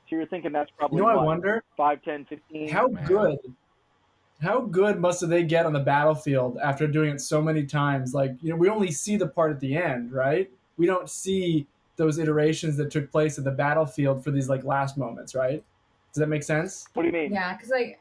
[0.09, 2.71] So you're thinking that's probably You know, I wonder 5, 10, 15.
[2.73, 3.01] how Man.
[3.05, 3.39] good,
[4.41, 8.13] how good must they get on the battlefield after doing it so many times?
[8.15, 10.51] Like, you know, we only see the part at the end, right?
[10.77, 14.97] We don't see those iterations that took place at the battlefield for these like last
[14.99, 15.63] moments, right?
[16.13, 16.89] Does that make sense?
[16.95, 17.33] What do you mean?
[17.33, 18.01] Yeah, because like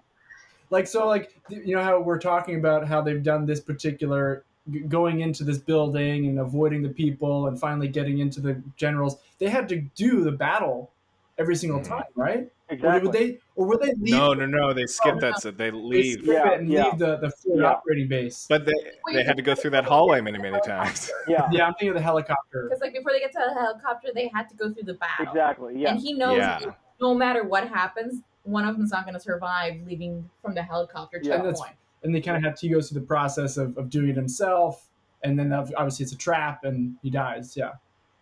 [0.70, 4.44] like so like you know how we're talking about how they've done this particular
[4.88, 9.50] going into this building and avoiding the people and finally getting into the generals they
[9.50, 10.90] had to do the battle
[11.38, 11.88] every single Mhm.
[11.90, 13.00] time right Exactly.
[13.00, 14.74] or would they or would they leave No, no, no.
[14.74, 15.40] They skip that.
[15.42, 16.20] So they they leave.
[16.20, 16.84] skip Yeah, it and yeah.
[16.86, 17.66] leave the the Ford Yeah.
[17.68, 18.74] operating base But they
[19.14, 21.10] they had to go through that hallway many, many times.
[21.28, 24.10] yeah, yeah i'm thinking of the helicopter because like before they get to the helicopter,
[24.14, 25.28] they had to go through the battle.
[25.28, 25.74] exactly.
[25.78, 25.92] Yeah.
[25.92, 26.60] And he knows Yeah.
[27.00, 31.20] no matter what happens, one of them's not going to survive leaving from the helicopter
[31.22, 31.78] Yeah, that's- checkpoint.
[32.04, 34.16] and they kind of have to he goes through the process of, of doing it
[34.18, 34.90] himself
[35.24, 37.72] and then obviously it's a trap and he dies yeah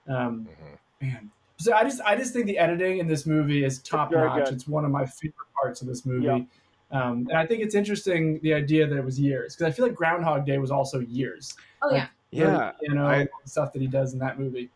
[0.07, 0.77] um Mhm.
[1.01, 4.27] man so i just i just think the editing in this movie is top very
[4.27, 4.53] notch good.
[4.55, 6.39] it's one of my favorite parts of this movie Yeah.
[6.91, 9.85] um and i think it's interesting the idea that it was years because i feel
[9.87, 13.81] like groundhog day was also years Oh Like, yeah, Yeah, you know I- stuff that
[13.81, 14.69] he does in that movie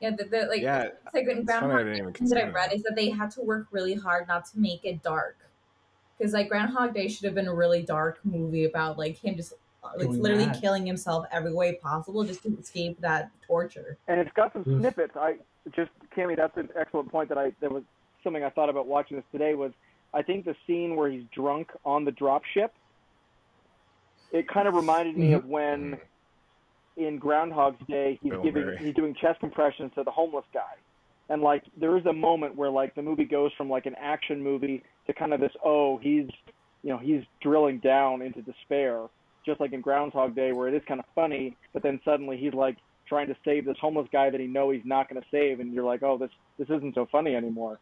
[0.00, 0.10] yeah.
[0.10, 0.88] The, the, like yeah.
[1.04, 2.94] it's like in I Groundhog didn't even Day, thing that I consider read is that
[2.94, 5.38] they had to work really hard not to make it dark.
[6.18, 9.54] Because like Groundhog Day should have been a really dark movie about like him just
[9.82, 10.60] uh, like Going literally mad.
[10.60, 13.96] killing himself every way possible just to escape that torture.
[14.08, 15.16] and it's got some snippets.
[15.16, 15.36] I
[15.74, 17.82] just Cammy, that's an excellent point that I that was
[18.22, 19.72] something I thought about watching this today was
[20.12, 22.72] I think the scene where he's drunk on the drop ship.
[24.32, 25.36] It kind of reminded me Mhm.
[25.36, 26.00] of when
[26.96, 28.78] in Groundhog's Day he's Bill giving Murray.
[28.78, 30.74] he's doing chest compressions to the homeless guy.
[31.28, 34.42] And like there is a moment where like the movie goes from like an action
[34.42, 36.28] movie to kind of this oh he's
[36.82, 39.06] you know he's drilling down into despair
[39.46, 42.54] just like in Groundhog Day where it is kind of funny but then suddenly he's
[42.54, 42.76] like
[43.14, 45.72] trying to save this homeless guy that he know he's not going to save and
[45.72, 47.78] you're like oh this this isn't so funny anymore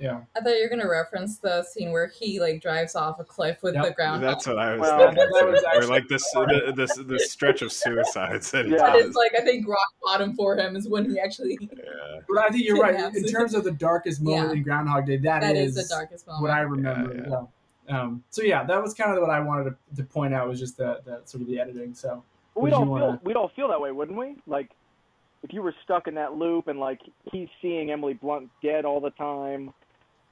[0.00, 3.24] yeah I thought you were gonna reference the scene where he like drives off a
[3.24, 3.84] cliff with Yep.
[3.84, 4.22] the ground.
[4.22, 5.26] That's what I was Well, thinking.
[5.30, 8.92] was or like this, the, this, this stretch of suicides that Yeah.
[8.96, 12.20] It's like I think rock bottom for him is when he actually Yeah.
[12.28, 14.56] but i think you're right in terms of the darkest moment Yeah.
[14.58, 16.42] in groundhog day that is, is the darkest moment.
[16.42, 17.14] what I remember.
[17.14, 17.44] Yeah,
[17.88, 20.46] Yeah, Um, so yeah, that was kind of what I wanted to, to point out
[20.48, 21.92] was just the, the sort of the editing.
[21.94, 22.22] So
[22.58, 24.70] But we don't feel wanna- we'd all feel that way wouldn't we like
[25.44, 29.00] if you were stuck in that loop and like he's seeing Emily Blunt dead all
[29.00, 29.72] the time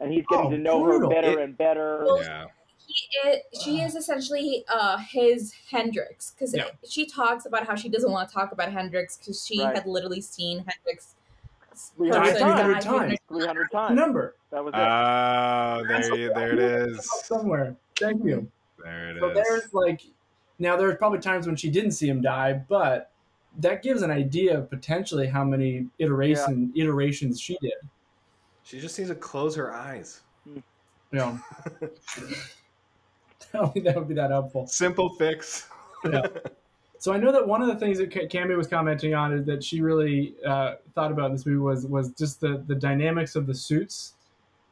[0.01, 1.09] and he's getting Oh, to know brutal.
[1.09, 2.47] her better It- and better Well, Yeah.
[2.85, 6.71] he is, she is essentially uh, his Hendrix because Yeah.
[6.89, 9.77] she talks about how she doesn't want to talk about Hendrix because she Right.
[9.77, 11.15] had literally seen Hendrix.
[11.97, 12.85] Three person hundred times.
[12.85, 17.09] 300 300 times number that was it Oh, there, you, there it is.
[17.27, 17.77] somewhere.
[18.01, 18.51] Thank you.
[18.83, 19.21] There it is.
[19.21, 20.01] So there's like
[20.59, 23.11] now there's probably times when she didn't see him die, but
[23.59, 27.73] that gives an idea of potentially how many iteration iterations she did.
[28.65, 30.23] She just needs to close her eyes.
[31.13, 31.39] Yeah.
[33.55, 33.63] know.
[33.63, 34.67] I think that would be that helpful.
[34.67, 35.69] Simple fix.
[36.05, 36.27] Yeah.
[36.99, 39.45] So I know that one of the things that Ca- Cammy was commenting on is
[39.47, 43.37] that she really uh, thought about in this movie was was just the the dynamics
[43.37, 44.15] of the suits.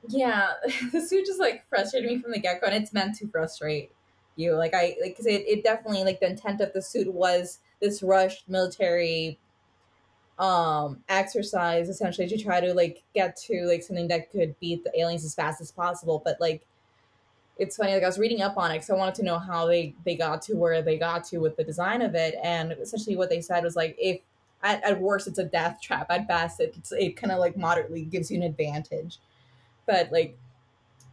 [0.09, 0.49] Yeah,
[0.93, 3.93] the suit just like frustrated me from the get go, and it's meant to frustrate
[4.37, 4.55] you.
[4.55, 8.03] Like I like cause it, it definitely like the intent of the suit was this
[8.03, 9.39] rushed military
[10.39, 15.01] um exercise essentially to try to like get to like something that could beat the
[15.01, 16.21] aliens as fast as possible.
[16.25, 16.67] But like
[17.57, 19.65] it's funny like i was reading up on it because i wanted to know how
[19.65, 22.35] they they got to where they got to with the design of it.
[22.43, 24.21] And essentially what they said was like if
[24.65, 26.07] at, at worst it's a death trap.
[26.11, 29.19] At best it's it kind of like moderately gives you an advantage.
[29.87, 30.37] But like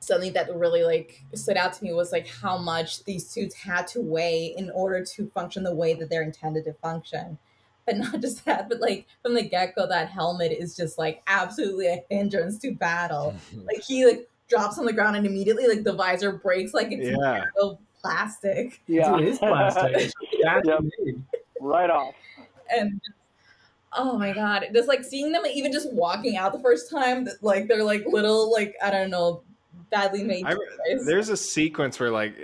[0.01, 3.87] something that really like stood out to me was like how much these suits had
[3.87, 7.37] to weigh in order to function the way that they're intended to function.
[7.85, 11.87] But not just that but like from the get-go that helmet is just like absolutely
[11.87, 13.35] a hindrance to battle.
[13.65, 17.07] Like he like drops on the ground and immediately like the visor breaks like it's
[17.07, 17.43] Yeah.
[17.61, 18.81] of plastic.
[18.87, 19.11] Yeah.
[19.17, 20.11] Dude, it is plastic.
[20.43, 20.81] That's Yep.
[21.61, 22.15] right off.
[22.75, 22.99] And
[23.93, 24.65] oh my god.
[24.73, 28.51] Just like seeing them even just walking out the first time like they're like little
[28.51, 29.43] like i don't know
[29.89, 30.55] badly made I,
[31.05, 32.35] there's a sequence where like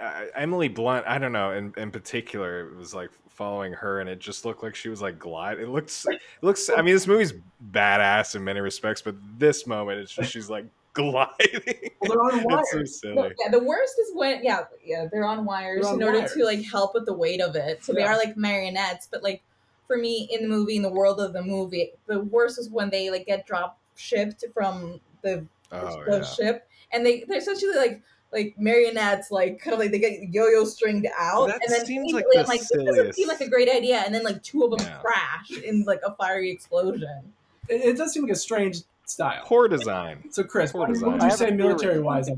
[0.00, 4.08] uh, Emily Blunt, I don't know, in, in particular, it was like following her, and
[4.08, 5.58] it just looked like she was like glide.
[5.60, 6.68] It looks, it looks.
[6.70, 7.32] I mean, this movie's
[7.70, 11.90] badass in many respects, but this moment, it's just she's like gliding.
[12.00, 12.66] Well, they're on wires.
[12.74, 13.34] it's so No, silly.
[13.44, 16.32] yeah, the worst is when yeah, yeah, they're on wires They're on in order wires.
[16.32, 17.84] to like help with the weight of it.
[17.84, 19.42] So they are like marionettes, but like
[19.86, 22.90] for me in the movie, in the world of the movie, the worst is when
[22.90, 26.22] they like get drop shipped from the Oh the yeah.
[26.22, 30.64] ship and they they're essentially like like marionettes, like kind of like they get yo-yo
[30.64, 33.48] stringed out, That and then seems like the I'm like, this doesn't seem like a
[33.48, 34.98] great idea, and then like two of them Yeah.
[34.98, 37.32] crash in like a fiery explosion.
[37.68, 39.42] It, it does seem like a strange style.
[39.46, 40.24] Poor design.
[40.30, 42.30] So, Chris, Poor what, what would you say military wise?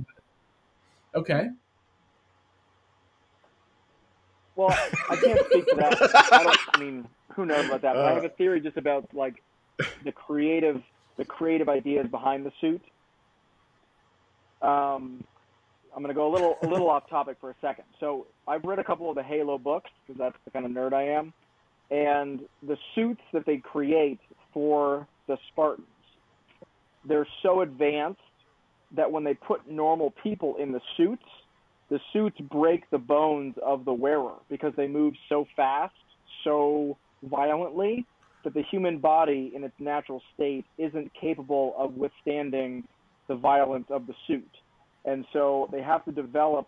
[1.14, 1.48] Okay.
[4.54, 4.76] Well,
[5.08, 6.32] I can't speak to that.
[6.32, 6.58] I don't.
[6.74, 7.94] I mean, who knows about that?
[7.94, 8.36] But I have a uh.
[8.36, 9.42] theory just about like
[10.04, 10.82] the creative,
[11.16, 12.82] the creative ideas behind the suit.
[14.62, 15.24] Um,
[15.94, 17.84] I'm gonna go a little, a little off topic for a second.
[17.98, 20.92] So I've read a couple of the Halo books because that's the kind of nerd
[20.92, 21.32] I am,
[21.90, 24.20] and the suits that they create
[24.52, 25.86] for the Spartans,
[27.04, 28.20] they're so advanced
[28.96, 31.24] that when they put normal people in the suits,
[31.88, 35.94] the suits break the bones of the wearer because they move so fast,
[36.44, 38.04] so violently,
[38.44, 42.84] that the human body in its natural state isn't capable of withstanding
[43.30, 44.50] the violence of the suit.
[45.04, 46.66] And so they have to develop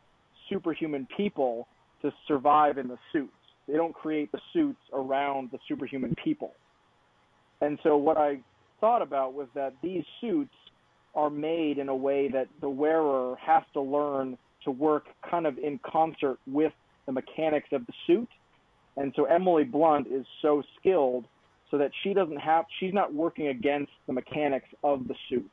[0.48, 1.66] superhuman people
[2.03, 3.33] to survive in the suits.
[3.66, 6.53] They don't create the suits around the superhuman people.
[7.61, 8.38] And so what I
[8.81, 10.55] thought about was that these suits
[11.16, 15.59] are made in a way that the wearer has to learn to work kind of
[15.59, 16.72] in concert with
[17.07, 18.29] the mechanics of the suit.
[18.96, 21.25] And so Emily Blunt is so skilled
[21.72, 25.51] so that she doesn't have she's not working against the mechanics of the suit.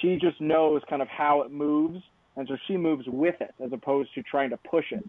[0.00, 2.00] She just knows kind of how it moves
[2.36, 5.04] and so she moves with it as opposed to trying to push it.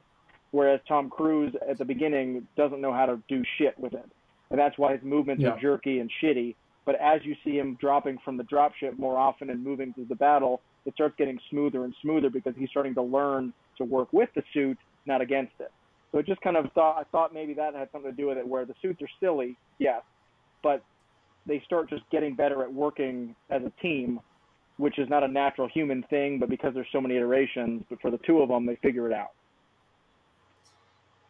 [0.52, 4.06] Whereas Tom Cruise at the beginning doesn't know how to do shit with it.
[4.50, 5.52] And that's why his movements Yeah.
[5.52, 6.56] are jerky and shitty.
[6.84, 10.16] But as you see him dropping from the dropship more often and moving through the
[10.16, 14.30] battle, it starts getting smoother and smoother because he's starting to learn to work with
[14.34, 15.72] the suit, not against it.
[16.12, 18.38] So it just kind of thought I thought maybe that had something to do with
[18.38, 20.02] it, where the suits are silly, yes,
[20.64, 20.84] but
[21.46, 24.20] they start just getting better at working as a team,
[24.78, 28.12] which is not a natural human thing, but because there's so many iterations, but for
[28.12, 29.32] the two of them, they figure it out.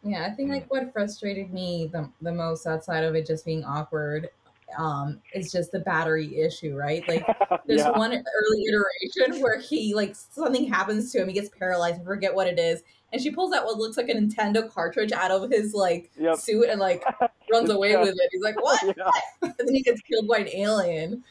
[0.04, 3.64] Yeah, I think like what frustrated me the, the most outside of it just being
[3.64, 4.30] awkward
[4.78, 7.06] um is just the battery issue, right?
[7.06, 7.26] Like
[7.66, 7.90] there's yeah.
[7.90, 12.34] one early iteration where he like something happens to him, he gets paralyzed, I forget
[12.34, 15.50] what it is, and she pulls out what looks like a Nintendo cartridge out of
[15.50, 16.36] his like Yep.
[16.38, 17.04] suit and like
[17.52, 18.00] runs away chest.
[18.02, 18.28] with it.
[18.32, 18.82] He's like, What?
[18.96, 19.10] yeah.
[19.42, 21.22] And then he gets killed by an alien.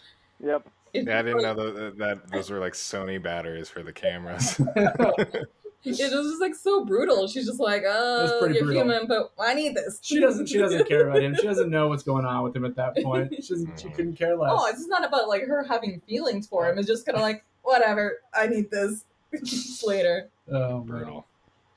[0.45, 0.67] Yep.
[0.93, 3.93] It's Yeah, I didn't like- know that, that those were like Sony batteries for the
[3.93, 4.59] cameras.
[5.83, 7.27] It was just like so brutal.
[7.27, 8.83] She's just like, oh, you're brutal.
[8.83, 9.97] human, but I need this.
[10.03, 10.47] she doesn't.
[10.47, 11.35] She doesn't care about him.
[11.35, 13.33] She doesn't know what's going on with him at that point.
[13.43, 13.95] She, doesn't, she mm.
[13.95, 14.51] couldn't care less.
[14.53, 16.77] Oh, it's not about like her having feelings for him.
[16.77, 19.05] It's just kind of like, whatever, I need this
[19.83, 20.29] later.
[20.51, 20.85] Oh, man.
[20.85, 21.25] Brutal.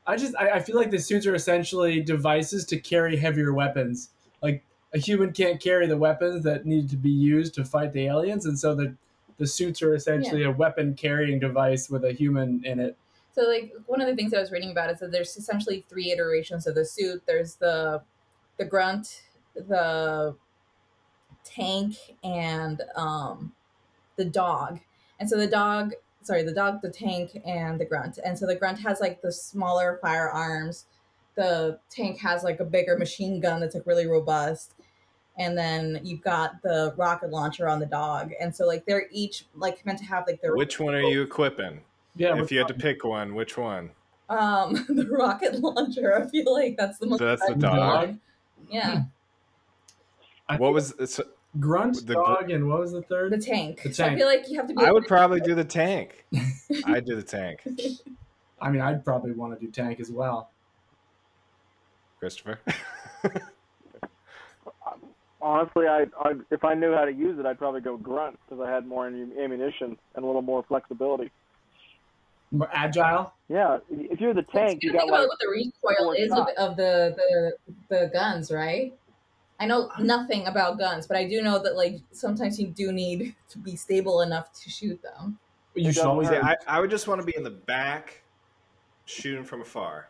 [0.07, 4.11] I just I, I feel like the suits are essentially devices to carry heavier weapons.
[4.43, 8.07] Like a human can't carry the weapons that need to be used to fight the
[8.07, 8.95] aliens, and so the
[9.39, 12.97] the suits are essentially a weapon carrying device with a human in it.
[13.35, 16.13] So like one of the things I was reading about is that there's essentially three
[16.13, 17.23] iterations of the suit.
[17.27, 18.03] There's the
[18.59, 19.23] the grunt,
[19.55, 20.37] the
[21.43, 23.53] tank, and um,
[24.17, 24.81] the dog.
[25.19, 25.93] And so the dog,
[26.23, 28.19] sorry, the dog, the tank, and the grunt.
[28.25, 30.87] And so the grunt has like the smaller firearms.
[31.35, 34.75] The tank has like a bigger machine gun that's like really robust.
[35.37, 38.33] And then you've got the rocket launcher on the dog.
[38.41, 41.23] And so like they're each like meant to have like their Which one are you
[41.23, 41.81] equipping?
[42.17, 43.91] Yeah, if you had to pick one, which one?
[44.31, 46.15] um the rocket launcher.
[46.17, 48.17] I feel like that's the most So that's the effective dog.
[48.71, 49.03] Yeah.
[50.49, 51.21] I What was it's,
[51.61, 53.33] grunt the- dog and what was the third?
[53.33, 53.83] The tank.
[53.83, 56.25] The So I feel like you have to be I would probably do the tank.
[56.87, 57.61] I'd do the tank.
[58.61, 60.51] I mean, I'd probably want to do tank as well.
[62.19, 62.61] Christopher.
[65.45, 68.67] Honestly, I, I if I knew how to use it, I'd probably go grunt because
[68.67, 71.31] I had more ammunition and a little more flexibility.
[72.51, 73.35] More agile.
[73.49, 75.49] Yeah, if you're the But you tank, you gotta got think about like what the
[75.49, 78.95] recoil is of, of the, the the guns, right?
[79.61, 83.37] I know nothing about guns, but I do know that like sometimes you do need
[83.51, 85.39] to be stable enough to shoot them.
[85.75, 86.29] You should doesn't always.
[86.29, 88.23] I, I would just want to be in the back,
[89.05, 90.09] shooting from afar,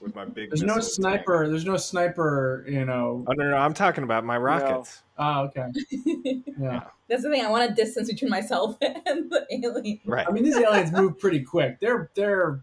[0.00, 0.50] with my big.
[0.50, 1.42] There's no sniper.
[1.42, 1.50] tank.
[1.52, 2.64] There's no sniper.
[2.68, 3.24] You know.
[3.26, 5.02] Oh no, no, I'm talking about my rockets.
[5.18, 5.66] Oh, okay.
[6.58, 6.84] Yeah.
[7.08, 7.44] That's the thing.
[7.44, 10.00] I want a distance between myself and the alien.
[10.06, 10.26] Right.
[10.26, 11.78] I mean, these aliens move pretty quick.
[11.80, 12.60] They're they're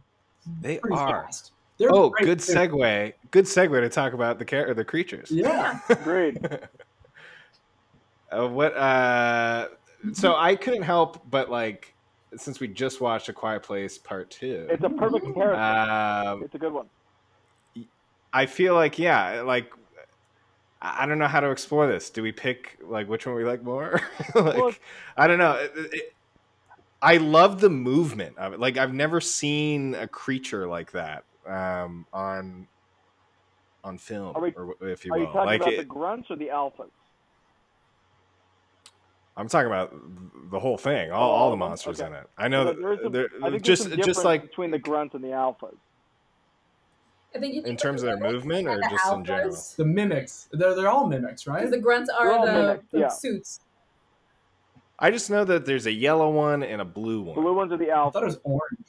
[0.61, 0.89] they are.
[1.23, 1.51] fast.
[1.77, 2.53] They're Oh, good too.
[2.53, 3.13] segue.
[3.31, 5.29] Good segue to talk about the char- the creatures.
[5.31, 5.79] Yeah.
[6.03, 6.37] great.
[8.31, 8.75] Uh, what?
[8.77, 9.67] Uh,
[10.13, 11.93] so I couldn't help but like,
[12.37, 14.67] since we just watched A Quiet Place Part Two.
[14.69, 15.59] It's a perfect comparison.
[16.29, 16.85] Um, it's a good one.
[18.33, 19.71] I feel like yeah, like
[20.81, 22.09] I don't know how to explore this.
[22.09, 24.01] Do we pick like which one we like more?
[24.35, 24.73] like Well,
[25.17, 25.53] I don't know.
[25.53, 26.13] It- it-
[27.03, 28.59] I love the movement of it.
[28.59, 32.67] Like I've never seen a creature like that um, on
[33.83, 35.33] on film, we- or if you Are you will.
[35.33, 36.91] talking Like about it- the grunts or the alphas?
[39.35, 39.95] I'm talking about
[40.51, 42.07] the whole thing, all, all the Oh, monsters okay.
[42.09, 42.29] in it.
[42.37, 44.77] I know Well, that there's some- there- I think just just difference like between the
[44.79, 45.75] grunts and the alphas.
[47.35, 49.57] I think you in terms of their movement or just in general.
[49.77, 50.49] The mimics.
[50.51, 51.59] They're they're all mimics, right?
[51.59, 53.07] Because the grunts They're the, mimics, the yeah.
[53.07, 53.61] suits.
[54.99, 57.35] I just know that there's a yellow one and a blue one.
[57.35, 58.25] The blue ones are the I thought it alphas.
[58.25, 58.87] was orange.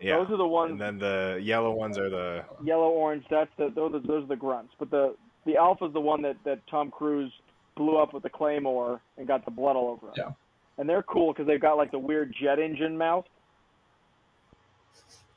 [0.00, 3.24] yeah, Those are the ones and then the yellow ones are the yellow, orange.
[3.30, 4.72] That's the those are, those are the grunts.
[4.78, 5.14] But the
[5.46, 7.32] the alpha is the one that that Tom Cruise
[7.76, 10.14] blew up with the claymore and got the blood all over him.
[10.16, 10.30] Yeah.
[10.78, 13.26] And they're cool because they've got like the weird jet engine mouth.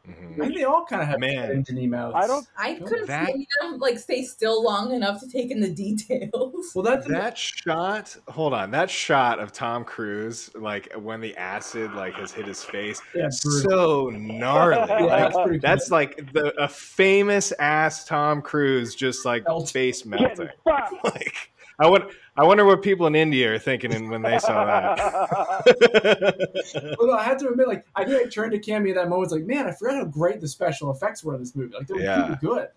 [0.08, 0.34] Mhm.
[0.34, 1.51] I think they all kind of have Man.
[1.51, 2.14] engine emails.
[2.16, 5.60] I don't- I couldn't That- see them like stay still long enough to take in
[5.60, 6.72] the details.
[6.76, 8.16] Well, that's that shot.
[8.30, 12.64] Hold on, that shot of Tom Cruise, like when the acid like has hit his
[12.64, 14.78] face, yeah, so gnarly.
[14.88, 15.62] Yeah, Like, that's.
[15.62, 19.70] That's like the a famous ass Tom Cruise just like Melt.
[19.70, 20.49] face melting.
[21.03, 24.98] Like I would I wonder what people in India are thinking when they saw that.
[27.00, 29.26] Well, I have to admit, like, I think I turned to Cammy at that moment.
[29.26, 31.74] It's like, man, I forgot how great the special effects were in this movie.
[31.76, 32.24] Like, they were Yeah.
[32.24, 32.68] really good.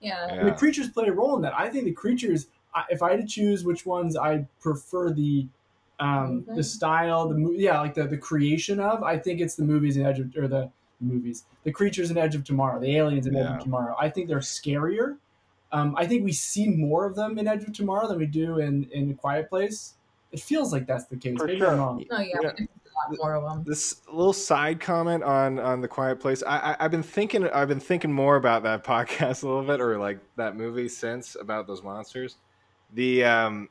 [0.00, 0.26] Yeah.
[0.28, 1.52] And the creatures play a role in that.
[1.56, 2.46] I think the creatures,
[2.90, 5.46] if I had to choose which ones I prefer the
[6.00, 6.56] um, Mhm.
[6.56, 9.98] the style, the mo- yeah, like the the creation of, I think it's the movies
[9.98, 13.36] in Edge of or the movies, the creatures in Edge of Tomorrow, the aliens in
[13.36, 13.94] Edge of Tomorrow.
[14.00, 15.18] I think they're scarier.
[15.72, 18.58] Um, I think we see more of them in Edge of Tomorrow than we do
[18.58, 19.94] in in A Quiet Place.
[20.32, 21.36] It feels like that's the case.
[21.38, 21.70] For Maybe sure.
[21.72, 22.04] I'm wrong.
[22.10, 22.52] No, yeah, Yeah.
[22.58, 23.64] we a lot more of them.
[23.64, 27.68] this little side comment on on the quiet place I, I i've been thinking i've
[27.68, 31.66] been thinking more about that podcast a little bit or like that movie since about
[31.66, 32.36] those monsters
[32.92, 33.68] the um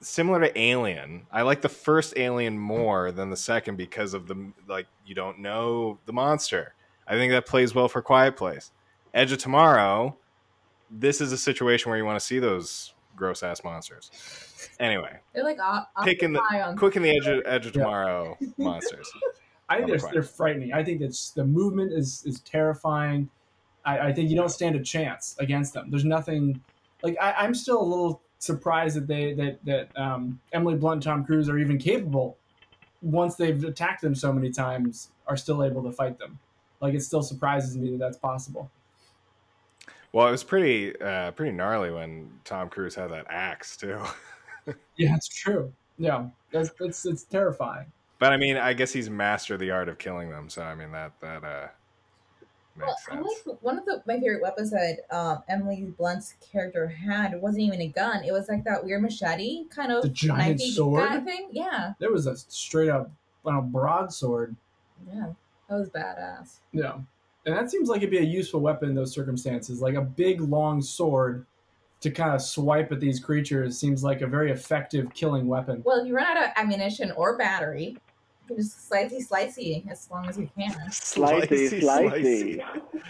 [0.00, 4.52] similar to alien i like the first alien more than the second because of the
[4.68, 6.72] like you don't know the monster
[7.06, 8.70] i think that plays well for quiet place
[9.12, 10.16] edge of tomorrow
[10.90, 14.10] this is a situation where you want to see those gross ass monsters
[14.78, 17.74] anyway They're like o- picking the octopi on quick in the edge of, edge of
[17.76, 17.82] Yeah.
[17.82, 19.10] tomorrow monsters
[19.68, 20.72] I think they're, they're frightening.
[20.72, 23.30] I think that's the movement is is terrifying.
[23.84, 25.90] I, I think you don't stand a chance against them.
[25.92, 26.60] There's nothing
[27.04, 31.02] like I, I'm still a little surprised that they that that um, Emily Blunt and
[31.04, 32.36] Tom Cruise are even capable
[33.00, 36.40] once they've attacked them so many times are still able to fight them.
[36.80, 38.68] Like it still surprises me that that's possible.
[40.12, 44.00] Well, it was pretty uh, pretty gnarly when Tom Cruise had that axe too.
[44.96, 45.72] Yeah, it's true.
[45.98, 47.86] Yeah, that's it's it's terrifying.
[48.18, 50.48] But I mean, I guess he's mastered the art of killing them.
[50.50, 51.68] So I mean, that that uh,
[52.78, 53.26] Well, makes I sense.
[53.46, 57.40] like one of the my favorite weapons that um, Emily Blunt's character had.
[57.40, 58.22] Wasn't even a gun.
[58.22, 61.08] It was like that weird machete kind of The giant sword?
[61.08, 61.48] kind of thing.
[61.50, 63.10] Yeah, There was a straight up
[63.42, 64.54] broadsword.
[65.10, 65.32] yeah,
[65.68, 66.56] that was badass.
[66.72, 66.98] Yeah.
[67.46, 69.80] And that seems like it'd be a useful weapon in those circumstances.
[69.80, 71.46] Like a big long sword
[72.00, 75.82] to kind of swipe at these creatures seems like a very effective killing weapon.
[75.84, 77.96] Well, if you run out of ammunition or battery,
[78.48, 80.72] you can just slicey slicey as long as you can.
[80.90, 82.62] Slicey, slicey.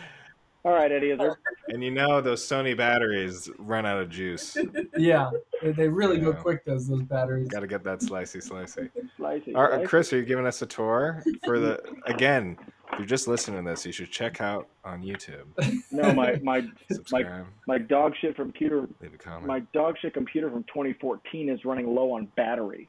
[0.63, 1.37] All right, Eddie Izzard.
[1.69, 4.57] And you know those Sony batteries run out of juice.
[4.99, 5.31] Yeah.
[5.63, 6.37] They, they really go Yeah.
[6.43, 7.49] quick, those those batteries.
[7.49, 8.91] Got to get that slicey slicey.
[9.19, 9.55] Slicey.
[9.57, 9.87] All right, slicey.
[9.87, 12.59] Chris, are you giving us a tour for the again?
[12.93, 15.47] If you're just listening to this, you should check out on YouTube.
[15.93, 18.89] No, my my my Subscribe, my dog shit computer.
[19.03, 19.47] leave a comment.
[19.47, 22.89] My dog shit computer from 2014 is running low on battery.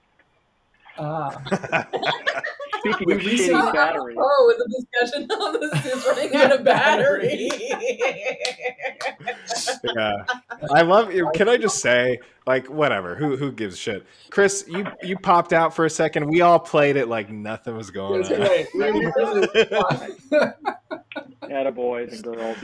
[0.97, 1.87] Ah.
[2.81, 6.51] Speaking We of recently- shitty batteries, Oh, with the discussion on this is running out
[6.51, 7.49] of battery.
[9.95, 10.25] yeah,
[10.71, 11.29] I love you.
[11.35, 13.15] Can I just say, like, whatever.
[13.15, 14.05] Who who gives shit?
[14.29, 16.27] Chris, you you popped out for a second.
[16.27, 18.39] We all played it like nothing was going on.
[18.39, 18.67] right.
[18.73, 19.47] We- we really-
[21.43, 22.57] attaboys and girls.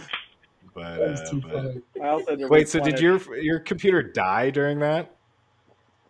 [0.74, 1.82] But, That was uh, too but- funny.
[2.01, 5.13] I also had to wait, so did your your computer die during that?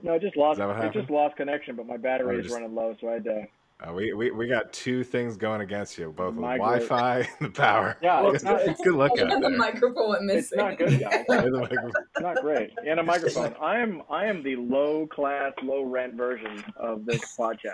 [0.03, 0.55] No, it just lost.
[0.55, 2.95] Is that what It just lost connection, but my battery Oh, is just- running low,
[3.01, 3.47] so I had to.
[3.79, 7.49] Uh, we, we we got two things going against you, both the Wi-Fi and the
[7.51, 7.95] power.
[8.01, 8.61] Yeah, Well, it's not.
[8.61, 9.57] It's, Good luck out the there.
[9.57, 11.25] microphone went it's not good, guys.
[11.29, 11.91] Yeah, the microphone.
[11.95, 12.71] It's not great.
[12.87, 13.53] And a microphone.
[13.61, 14.01] I am.
[14.09, 17.73] I am the low class, low rent version of this podcast.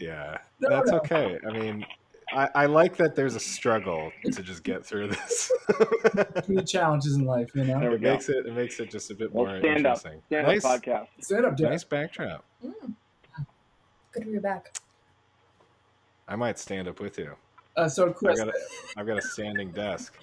[0.00, 1.38] Yeah, that's okay.
[1.46, 1.86] I mean,
[2.32, 5.52] I, I like that there's a struggle to just get through this.
[6.44, 7.88] Too many challenges in life, you There know.
[7.90, 8.10] we it go.
[8.14, 9.98] makes it it makes it just a bit Well, more stand up.
[10.04, 10.22] interesting.
[10.26, 11.06] Stand nice, up podcast.
[11.20, 11.70] Stand up, Jack.
[11.70, 12.44] nice backdrop.
[12.66, 12.94] Mm.
[14.12, 14.79] Good to be back.
[16.30, 17.34] I might stand up with you.
[17.76, 18.52] Uh, so, I've got a,
[18.96, 20.14] I've got a standing desk.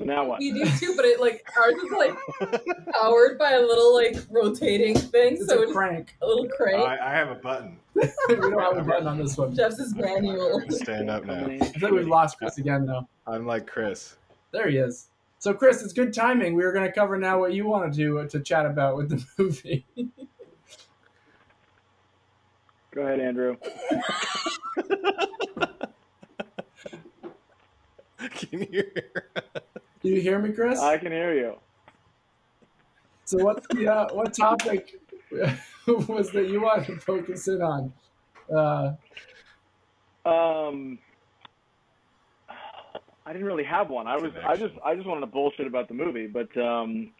[0.00, 0.38] now what?
[0.38, 2.14] We do too, but it like ours is like
[2.94, 6.16] powered by a little like rotating thing, It's so a it's crank.
[6.22, 6.78] a little crank.
[6.78, 7.78] I, I have a button.
[7.94, 9.54] we don't have a button on this one.
[9.54, 10.62] Jeff's is manual.
[10.68, 11.46] Stand up now.
[11.46, 13.06] I think we've lost Chris again, though.
[13.26, 14.16] I'm like Chris.
[14.52, 15.08] There he is.
[15.38, 16.54] So, Chris, it's good timing.
[16.54, 19.10] We were going to cover now what you wanted to uh, to chat about with
[19.10, 19.86] the movie.
[22.96, 23.56] Go ahead, Andrew.
[28.30, 28.92] Can you hear?
[30.02, 30.80] Do you hear me, Chris?
[30.80, 31.56] I can hear you.
[33.26, 34.98] So, what's the uh, what topic
[35.86, 37.92] was that you wanted to focus in on?
[38.50, 38.94] Uh,
[40.26, 40.98] Um,
[43.26, 44.06] I didn't really have one.
[44.06, 47.12] I was I just I just wanted to bullshit about the movie, but um,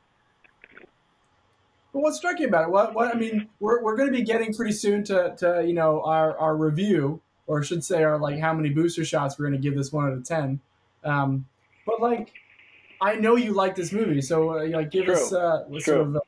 [1.97, 2.71] But what struck you about it?
[2.71, 5.73] What, what I mean, we're, we're going to be getting pretty soon to, to you
[5.73, 9.47] know our, our review, or I should say our like how many booster shots we're
[9.49, 10.61] going to give this one out of ten.
[11.05, 11.47] Um,
[11.87, 12.35] but like,
[13.01, 15.15] I know you like this movie, so uh, like give True.
[15.15, 15.81] us uh, True.
[15.81, 16.21] sort of uh,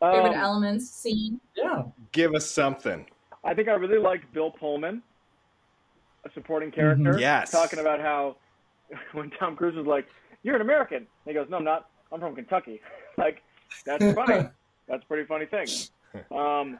[0.00, 1.40] Favorite um, elements, scene.
[1.56, 1.82] yeah.
[2.12, 3.04] Give us something.
[3.42, 5.02] I think I really liked Bill Pullman,
[6.24, 7.14] a supporting character.
[7.14, 7.20] Mhm.
[7.20, 7.50] Yes.
[7.50, 8.36] Talking about how
[9.12, 10.06] when Tom Cruise was like,
[10.44, 11.90] "You're an American," and he goes, "No, I'm not.
[12.12, 12.80] I'm from Kentucky."
[13.18, 13.42] like,
[13.84, 14.48] that's funny.
[14.88, 15.66] that's a pretty funny thing.
[16.34, 16.78] Um,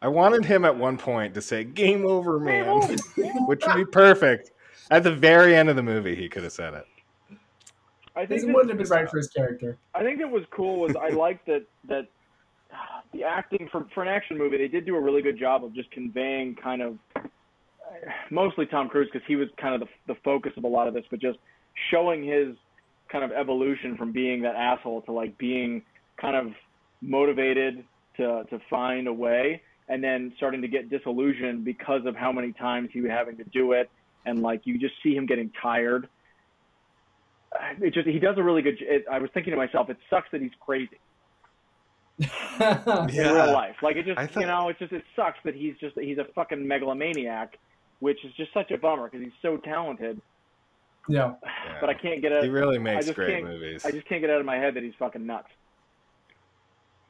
[0.00, 2.94] I wanted him at one point to say "Game over, Game man," over.
[3.46, 4.52] which would be perfect.
[4.90, 6.86] At the very end of the movie, he could have said it.
[8.16, 9.76] I think This that- wouldn't have been right for his character.
[9.94, 12.06] I think it was cool was I liked that that
[13.12, 15.74] the acting for for an action movie they did do a really good job of
[15.74, 16.98] just conveying kind of
[18.30, 20.94] mostly Tom Cruise because he was kind of the the focus of a lot of
[20.94, 21.38] this, but just
[21.90, 22.56] showing his
[23.10, 25.82] kind of evolution from being that asshole to like being
[26.20, 26.52] kind of
[27.00, 27.84] motivated
[28.16, 32.52] to to find a way and then starting to get disillusioned because of how many
[32.52, 33.90] times he was having to do it
[34.24, 36.08] and like you just see him getting tired
[37.80, 38.76] it just he does a really good.
[38.80, 40.98] It, I was thinking to myself, it sucks that he's crazy
[42.18, 43.06] yeah.
[43.08, 43.76] in real life.
[43.82, 46.24] Like it just, thought- you know, it just it sucks that he's just he's a
[46.34, 47.58] fucking megalomaniac,
[48.00, 50.20] which is just such a bummer because he's so talented.
[51.08, 51.34] yeah.
[51.42, 51.76] Yeah.
[51.80, 52.42] But I can't get out.
[52.42, 52.52] He it.
[52.52, 53.84] really makes great can't- movies.
[53.84, 55.48] I just can't get out of my head that he's fucking nuts.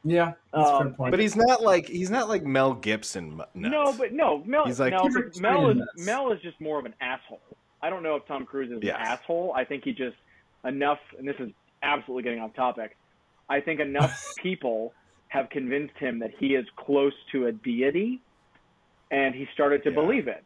[0.04, 0.32] Yeah.
[0.52, 1.10] That's a Um, fair point.
[1.12, 3.36] But he's not like he's not like Mel Gibson.
[3.38, 3.50] Nuts.
[3.54, 4.66] No, but no, Mel.
[4.66, 6.06] He's like- no, He's but like Mel is nuts.
[6.06, 7.40] Mel is just more of an asshole.
[7.82, 8.96] I don't know if Tom Cruise is Yes.
[8.98, 9.52] an asshole.
[9.56, 10.16] I think he just
[10.64, 11.50] enough, and this is
[11.82, 12.96] absolutely getting off topic.
[13.48, 14.92] I think enough people
[15.28, 18.20] have convinced him that he is close to a deity,
[19.10, 19.94] and he started to Yeah.
[19.96, 20.44] believe it.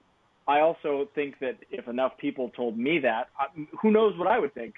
[0.49, 3.47] I also think that if enough people told me that, I,
[3.83, 4.75] who knows what I would think?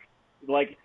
[0.48, 0.76] Like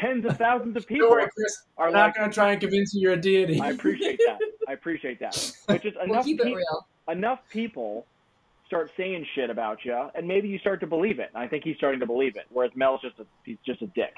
[0.00, 1.56] tens of thousands of people worry, Chris.
[1.76, 3.60] are I'm not going to try and convince you you're a deity.
[3.60, 4.38] I appreciate that.
[4.68, 5.52] I appreciate that.
[5.66, 6.86] But just We'll enough keep it real.
[7.08, 8.06] enough people
[8.66, 11.30] start saying shit about you, and maybe you start to believe it.
[11.34, 13.86] And I think he's starting to believe it, whereas Mel's just a he's just a
[13.88, 14.14] dick.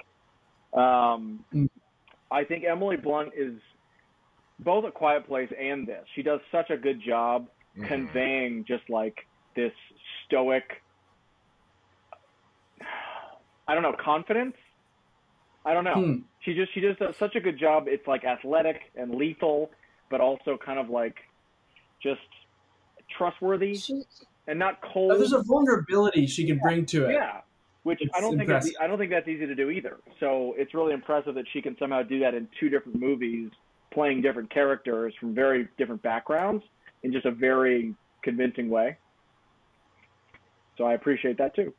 [0.72, 1.68] Um, Mm.
[2.30, 3.54] I think Emily Blunt is
[4.58, 6.04] both a Quiet Place and this.
[6.14, 7.86] She does such a good job Mhm.
[7.88, 9.26] conveying just like
[9.56, 9.72] this
[10.26, 10.82] stoic.
[13.68, 14.54] I don't know confidence.
[15.64, 16.14] I don't know Hmm.
[16.40, 17.84] she just she just does such a good job.
[17.88, 19.70] It's like athletic and lethal,
[20.10, 21.16] but also kind of like
[22.02, 22.20] just
[23.16, 24.02] trustworthy She,
[24.46, 25.12] and not cold.
[25.18, 27.12] There's a vulnerability she can bring to it.
[27.14, 27.40] yeah,
[27.82, 28.70] which It's I don't think impressive.
[28.70, 29.98] it's, I don't think that's easy to do either.
[30.20, 33.50] So it's really impressive that she can somehow do that in two different movies,
[33.92, 36.64] playing different characters from very different backgrounds
[37.02, 38.96] in just a very convincing way.
[40.76, 41.74] So I appreciate that too.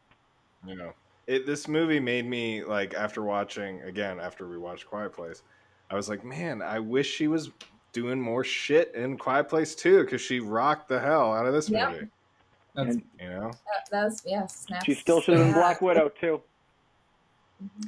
[0.67, 0.91] You know,
[1.29, 5.43] it, this movie made me like after watching again after we watched Quiet Place,
[5.91, 7.51] I was like, man, I wish she was
[7.93, 11.69] doing more shit in Quiet Place too because she rocked the hell out of this
[11.69, 11.91] Yep.
[11.91, 12.07] movie.
[12.75, 14.45] That's, And You know, that, that's yeah.
[14.47, 14.85] Snaps.
[14.85, 15.61] she still should have been Yeah.
[15.61, 16.41] Black Widow too.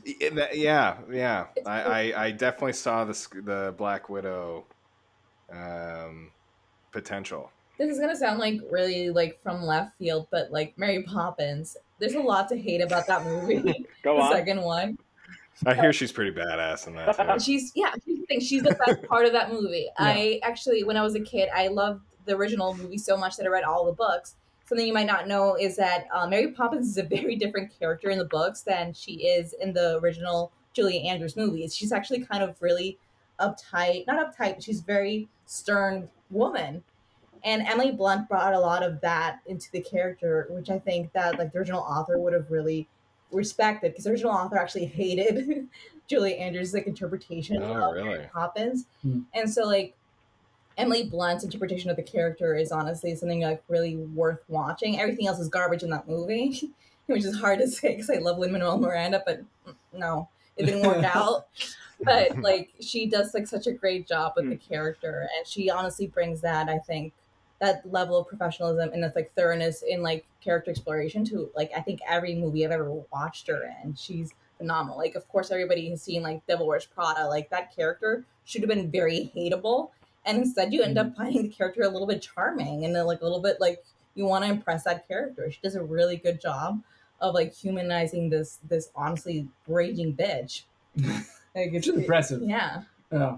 [0.04, 1.46] Yeah, that- yeah, yeah.
[1.66, 1.82] I,
[2.14, 3.14] I, I definitely saw the
[3.46, 4.66] the Black Widow
[5.52, 6.32] um,
[6.92, 7.52] potential.
[7.78, 11.78] This is gonna sound like really like from left field, but like Mary Poppins.
[12.02, 13.62] There's a lot to hate about that movie.
[14.02, 14.34] Go the on.
[14.34, 14.98] second one.
[15.68, 17.40] I hear she's pretty badass in that too.
[17.46, 18.40] She's yeah, she's the thing.
[18.40, 19.88] She's the best part of that movie.
[20.00, 23.46] I actually, when I was a kid, I loved the original movie so much that
[23.46, 24.36] I read all the books.
[24.66, 28.10] Something you might not know is that uh, Mary Poppins is a very different character
[28.10, 31.76] in the books than she is in the original Julie Andrews movies.
[31.76, 32.98] She's actually kind of really
[33.40, 36.84] uptight, not uptight, but she's a very stern woman.
[37.44, 41.38] And Emily Blunt brought a lot of that into the character, which I think that
[41.38, 42.88] like the original author would have really
[43.32, 45.68] respected because the original author actually hated
[46.08, 48.10] Julie Andrews' like interpretation Oh, of really?
[48.10, 48.86] Mary Poppins.
[49.02, 49.22] Hmm.
[49.34, 49.96] And so like
[50.78, 55.00] Emily Blunt's interpretation of the character is honestly something like really worth watching.
[55.00, 56.72] Everything else is garbage in that movie.
[57.08, 59.42] which is hard to say because I love Lin Manuel Miranda, but
[59.94, 61.48] no, it didn't work out.
[62.04, 66.08] But like she does like such a great job with the character, and she honestly
[66.08, 67.14] brings that I think
[67.62, 71.80] that level of professionalism and this like thoroughness in like character exploration to like I
[71.80, 73.94] think every movie I've ever watched her in.
[73.94, 74.98] She's phenomenal.
[74.98, 77.28] Like of course everybody has seen like Devil Wears Prada.
[77.28, 79.92] Like that character should have been very hateable,
[80.26, 81.22] and instead you end up mm-hmm.
[81.22, 83.84] finding the character a little bit charming and then like a little bit like
[84.16, 85.50] you want to impress that character.
[85.52, 86.82] She does a really good job
[87.22, 90.64] of like humanizing this this honestly raging bitch.
[91.56, 92.42] like Which is impressive.
[92.42, 92.82] Yeah.
[93.12, 93.38] Yeah.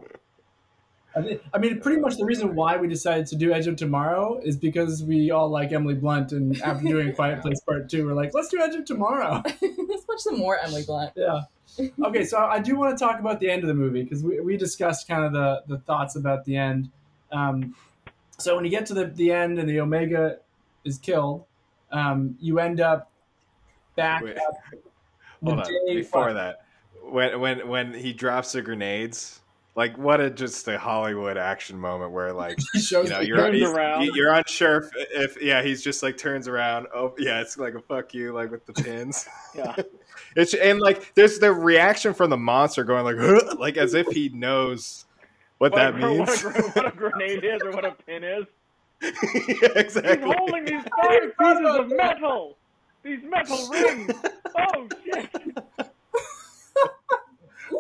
[1.16, 4.58] I mean, pretty much the reason why we decided to do Edge of Tomorrow is
[4.58, 8.32] because we all like Emily Blunt, and after doing Quiet Place Part Two, we're like,
[8.34, 9.44] let's do Edge of Tomorrow.
[9.62, 11.12] Let's watch some more Emily Blunt.
[11.16, 11.42] Yeah.
[12.04, 14.40] Okay, so I do want to talk about the end of the movie because we,
[14.40, 16.90] we discussed kind of the, the thoughts about the end.
[17.32, 17.76] Um,
[18.38, 20.38] so when you get to the, the end and the Omega
[20.84, 21.46] is killed,
[21.92, 23.12] um, you end up
[23.96, 24.36] back Wait.
[24.38, 24.44] at
[25.42, 25.66] the Hold on.
[25.68, 26.62] day- Before that,
[27.04, 29.42] when when when he drops the grenades,
[29.76, 34.10] like what a just a Hollywood action moment where like you know you're turns around.
[34.14, 37.82] you're unsure if, if yeah he's just like turns around oh yeah it's like a
[37.82, 39.76] fuck you like with the pins Yeah.
[40.36, 44.08] it's and like there's the reaction from the monster going like "Huh," like as if
[44.08, 45.06] he knows
[45.58, 48.24] what, What, that a, means what, a, what a grenade is or what a pin
[48.24, 48.46] is.
[49.02, 52.58] yeah, He's holding these five pieces of metal.
[53.04, 54.12] These metal rings.
[54.58, 55.90] Oh shit!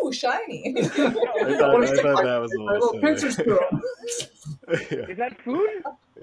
[0.03, 0.73] Ooh, shiny.
[0.77, 1.55] I thought, I
[2.01, 3.57] thought that was a a little little pincer silly.
[4.07, 5.07] screw.
[5.09, 5.69] Is that food?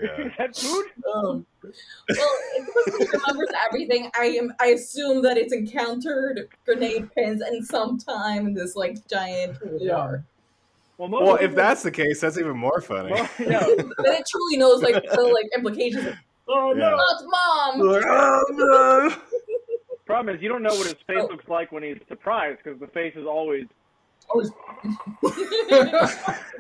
[0.00, 0.16] yeah.
[0.26, 0.84] Is that food?
[1.14, 1.72] Um, well,
[2.08, 4.52] it he remembers everything, I am.
[4.60, 10.18] I assume that it's encountered grenade pins and sometime in this like giant Yeah.
[10.98, 13.60] Well, well if the- that's the case that's even more funny well, yeah.
[13.66, 16.14] then it truly knows like the like implications.
[16.48, 16.90] oh Yeah.
[16.90, 16.96] no!
[16.96, 17.80] Not mom.
[17.80, 19.16] Like, oh, no.
[20.10, 21.26] Problem is, you don't know what his face Oh.
[21.26, 23.64] looks like when he's surprised because the face is always.
[24.28, 24.50] Always-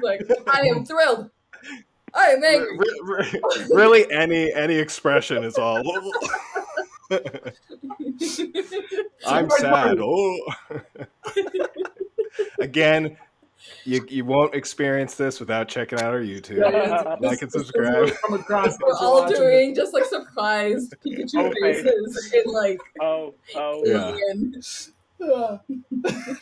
[0.02, 1.30] like I am thrilled.
[2.14, 2.78] I am angry.
[2.78, 3.40] Re- re-
[3.70, 5.82] really any any expression is all
[9.26, 10.38] i'm sad oh
[12.60, 13.16] again
[13.84, 18.08] you, you won't experience this without checking out our youtube Yeah, Like this- and subscribe.
[18.32, 19.36] across We're all watching.
[19.36, 21.82] doing just like surprised Pikachu Okay.
[21.82, 23.82] faces in like Oh, oh.
[23.84, 24.16] Yeah.
[24.30, 24.62] Indian.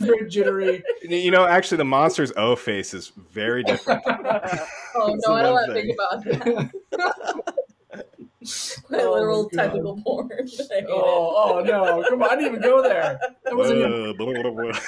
[0.01, 0.83] Very jittery.
[1.03, 5.43] you know actually the monster's o face is very different Oh It's no, the I
[5.43, 7.55] don't one want to think about that.
[8.89, 9.63] My Oh, literal my God.
[9.65, 10.29] technical porn.
[10.33, 10.87] I hate it.
[10.89, 12.05] Oh, oh no!
[12.09, 13.19] Come on, I didn't even go there.
[13.45, 13.93] That wasn't even.
[14.11, 14.81] Uh, blah, blah, blah.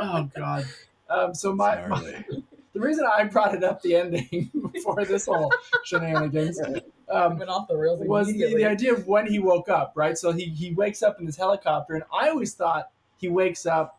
[0.00, 0.64] Oh god.
[1.10, 2.24] Um, so my, my
[2.72, 5.52] the reason I brought it up the ending before this whole
[5.84, 6.60] shenanigans
[7.10, 10.16] um, Went off the rails was the, the idea of when he woke up, right?
[10.16, 13.98] So he he wakes up in his helicopter, and I always thought he wakes up,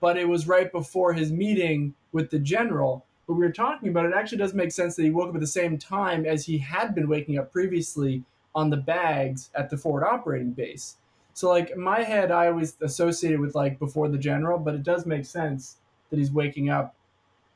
[0.00, 3.04] but it was right before his meeting with the general.
[3.26, 4.12] But we were talking about it.
[4.12, 6.56] it actually does make sense that he woke up at the same time as he
[6.56, 8.24] had been waking up previously
[8.54, 10.96] on the bags at the forward operating base.
[11.34, 14.82] So like in my head, I always associated with like before the general, but it
[14.82, 15.76] does make sense
[16.10, 16.94] that he's waking up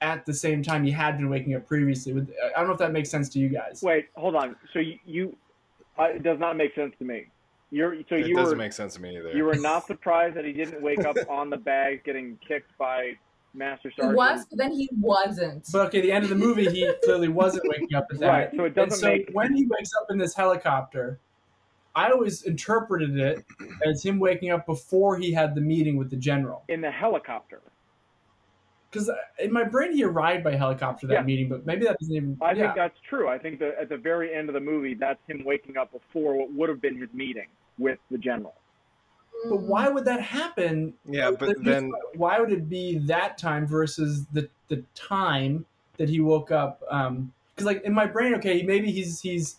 [0.01, 2.13] at the same time he had been waking up previously.
[2.13, 3.81] With I don't know if that makes sense to you guys.
[3.83, 4.57] Wait, hold on.
[4.73, 5.37] So you, you
[5.99, 7.27] uh, it does not make sense to me.
[7.71, 10.37] You're so it you doesn't were make sense to me either you were not surprised
[10.37, 13.13] that he didn't wake up on the bag getting kicked by
[13.55, 14.17] Master He Sergeant.
[14.17, 15.67] was, but then he wasn't.
[15.73, 18.27] But okay, the end of the movie, he clearly wasn't waking up at that.
[18.29, 21.19] Right, so it doesn't and so make- when he wakes up in this helicopter,
[21.95, 23.45] I always interpreted it
[23.87, 26.65] as him waking up before he had the meeting with the general.
[26.69, 27.61] in the helicopter.
[28.93, 31.23] Because uh, in my brain, he arrived by helicopter that Yeah.
[31.23, 32.37] meeting, but maybe that doesn't even.
[32.43, 32.65] I yeah.
[32.65, 33.29] think that's true.
[33.29, 36.37] I think that at the very end of the movie, that's him waking up before
[36.37, 37.47] what would have been his meeting
[37.79, 38.55] with the general.
[39.49, 40.95] But why would that happen?
[41.09, 45.65] yeah but then why would it be that time versus the the time
[45.97, 46.83] that he woke up?
[46.91, 49.57] Um, because like in my brain, okay, maybe he's he's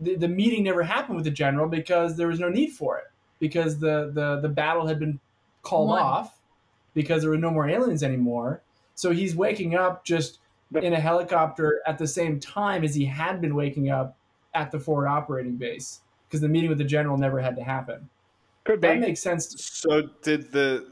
[0.00, 3.04] the, the meeting never happened with the general because there was no need for it
[3.40, 5.18] because the the the battle had been
[5.62, 6.00] called Won.
[6.00, 6.38] off
[6.94, 8.62] because there were no more aliens anymore.
[8.98, 10.40] So he's waking up just
[10.72, 14.16] The- in a helicopter at the same time as he had been waking up
[14.54, 18.08] at the forward operating base because the meeting with the general never had to happen.
[18.64, 19.00] Could That be.
[19.00, 19.46] makes sense.
[19.46, 20.88] To, So did the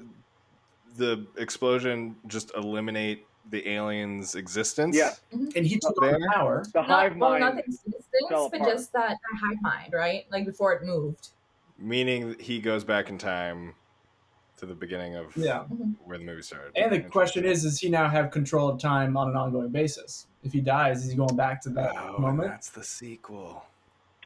[0.95, 4.97] the explosion just eliminate the aliens' existence?
[4.97, 5.11] Yeah.
[5.35, 5.49] Mm-hmm.
[5.57, 6.31] and he took Up on there?
[6.33, 6.65] power.
[6.73, 7.41] the not, hive well, mind.
[7.41, 8.73] not the existence, but apart.
[8.73, 10.27] just that, that hive mind, right?
[10.31, 11.31] Like before it moved.
[11.77, 13.75] Meaning he goes back in time
[14.59, 15.65] to the beginning of Yeah.
[16.05, 16.73] where the movie started.
[16.77, 20.27] And the question is, does he now have control of time on an ongoing basis?
[20.43, 22.49] If he dies, is he going back to that oh, moment?
[22.51, 23.65] that's the sequel.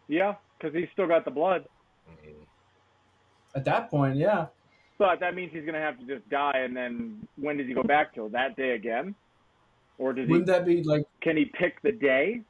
[0.09, 1.64] yeah, because he's still got the blood.
[2.09, 2.35] Mm.
[3.55, 4.47] At that point, yeah.
[4.99, 7.72] But that means he's going to have to just die, and then when does he
[7.74, 9.14] go back to that day again,
[9.99, 10.33] or does he?
[10.33, 12.43] Wouldn't that be like can he pick the day?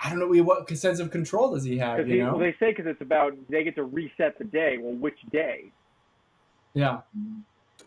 [0.00, 1.98] I don't know what sense of control does he have?
[1.98, 2.38] Because You know?
[2.38, 4.78] they say because it's about they get to reset the day.
[4.78, 5.70] Well, which day?
[6.76, 7.00] Yeah,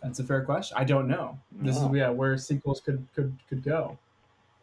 [0.01, 0.75] that's a fair question.
[0.79, 1.37] I don't know.
[1.51, 3.97] This is yeah where sequels could could could go.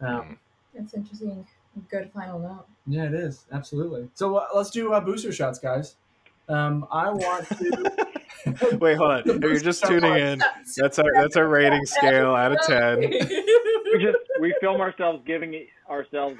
[0.00, 0.36] Um,
[0.74, 1.46] That's interesting.
[1.90, 2.66] Good to find out.
[2.86, 4.08] yeah, it is absolutely.
[4.14, 5.94] So uh, let's do uh, booster shots, guys.
[6.48, 8.76] Um, I want to.
[8.80, 9.22] Wait, hold on.
[9.26, 10.42] If you're just tuning in,
[10.76, 13.12] that's our that's our rating scale out of ten.
[13.92, 16.38] We just we film ourselves giving ourselves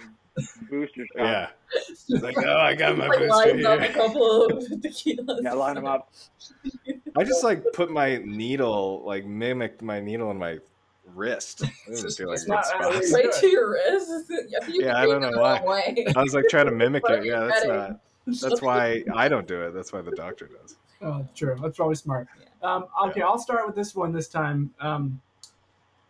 [0.68, 1.16] booster shots.
[1.16, 1.48] Yeah.
[1.74, 5.42] It's like, oh, I got my like booster lines up a couple of tequilas.
[5.42, 6.12] Yeah, line them up.
[7.18, 10.58] I just like put my needle, like mimicked my needle in my
[11.14, 11.62] wrist.
[11.64, 13.12] I didn't feel like It's not- spots.
[13.12, 14.30] Right to your wrist.
[14.68, 15.62] You Yeah, I don't know why.
[15.64, 16.06] way.
[16.16, 17.24] I was like trying to mimic it.
[17.24, 18.00] Yeah, that's not.
[18.26, 19.72] That's why I don't do it.
[19.74, 20.76] That's why the doctor does.
[21.02, 21.56] Oh, true.
[21.62, 22.26] That's probably smart.
[22.62, 24.74] Um, okay, I'll start with this one this time.
[24.80, 25.20] Um,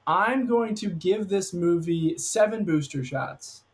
[0.06, 3.64] I'm going to give this movie seven booster shots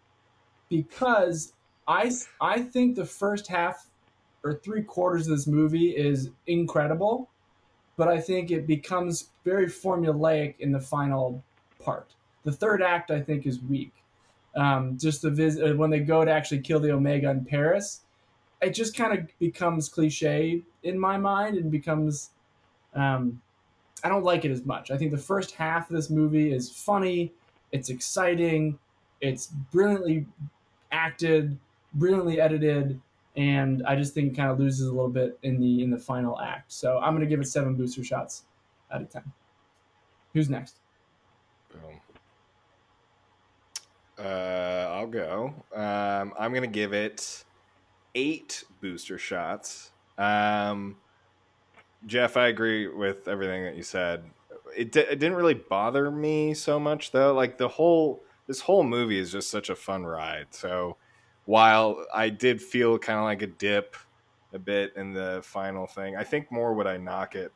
[0.68, 1.52] because
[1.86, 2.10] I
[2.40, 3.86] I think the first half
[4.44, 7.28] or three quarters of this movie is incredible,
[7.96, 11.42] but I think it becomes very formulaic in the final
[11.82, 12.14] part.
[12.44, 13.92] The third act I think is weak.
[14.54, 18.02] Um, just the vis- uh, when they go to actually kill the Omega in Paris,
[18.60, 22.30] it just kind of becomes cliche in my mind and becomes
[22.94, 23.40] um,
[24.04, 24.90] I don't like it as much.
[24.90, 27.32] I think the first half of this movie is funny,
[27.70, 28.78] it's exciting,
[29.20, 30.26] it's brilliantly
[30.90, 31.56] acted,
[31.94, 33.00] brilliantly edited,
[33.36, 35.98] and I just think it kind of loses a little bit in the in the
[35.98, 36.72] final act.
[36.72, 38.44] So I'm gonna give it seven booster shots
[38.90, 39.22] out of ten.
[40.34, 40.76] Who's next?
[41.70, 42.00] Boom.
[44.18, 45.54] Uh, I'll go.
[45.74, 47.44] Um, I'm gonna give it
[48.14, 49.90] eight booster shots.
[50.18, 50.96] Um,
[52.06, 54.24] Jeff, I agree with everything that you said.
[54.76, 57.32] It, di- it didn't really bother me so much though.
[57.32, 60.48] Like the whole this whole movie is just such a fun ride.
[60.50, 60.96] So
[61.44, 63.96] while I did feel kind of like a dip
[64.52, 67.52] a bit in the final thing, I think more would I knock it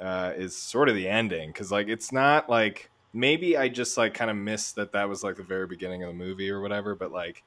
[0.00, 4.14] uh, is sort of the ending because like it's not like maybe I just like
[4.14, 6.94] kind of missed that that was like the very beginning of the movie or whatever.
[6.94, 7.42] But like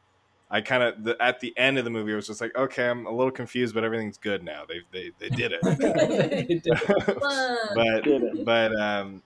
[0.50, 2.88] I kind of the, at the end of the movie, I was just like, okay,
[2.88, 4.64] I'm a little confused, but everything's good now.
[4.68, 5.62] They they they did it.
[5.64, 7.18] They did it.
[7.74, 9.22] But but um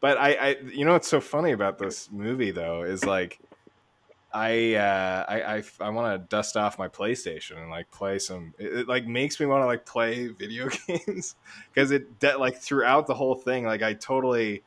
[0.00, 3.38] but I, I you know what's so funny about this movie though is like
[4.32, 8.54] I uh I I, I want to dust off my PlayStation and like play some
[8.58, 11.34] it, it like makes me want to like play video games.
[11.72, 14.62] Because it de- like throughout the whole thing like I totally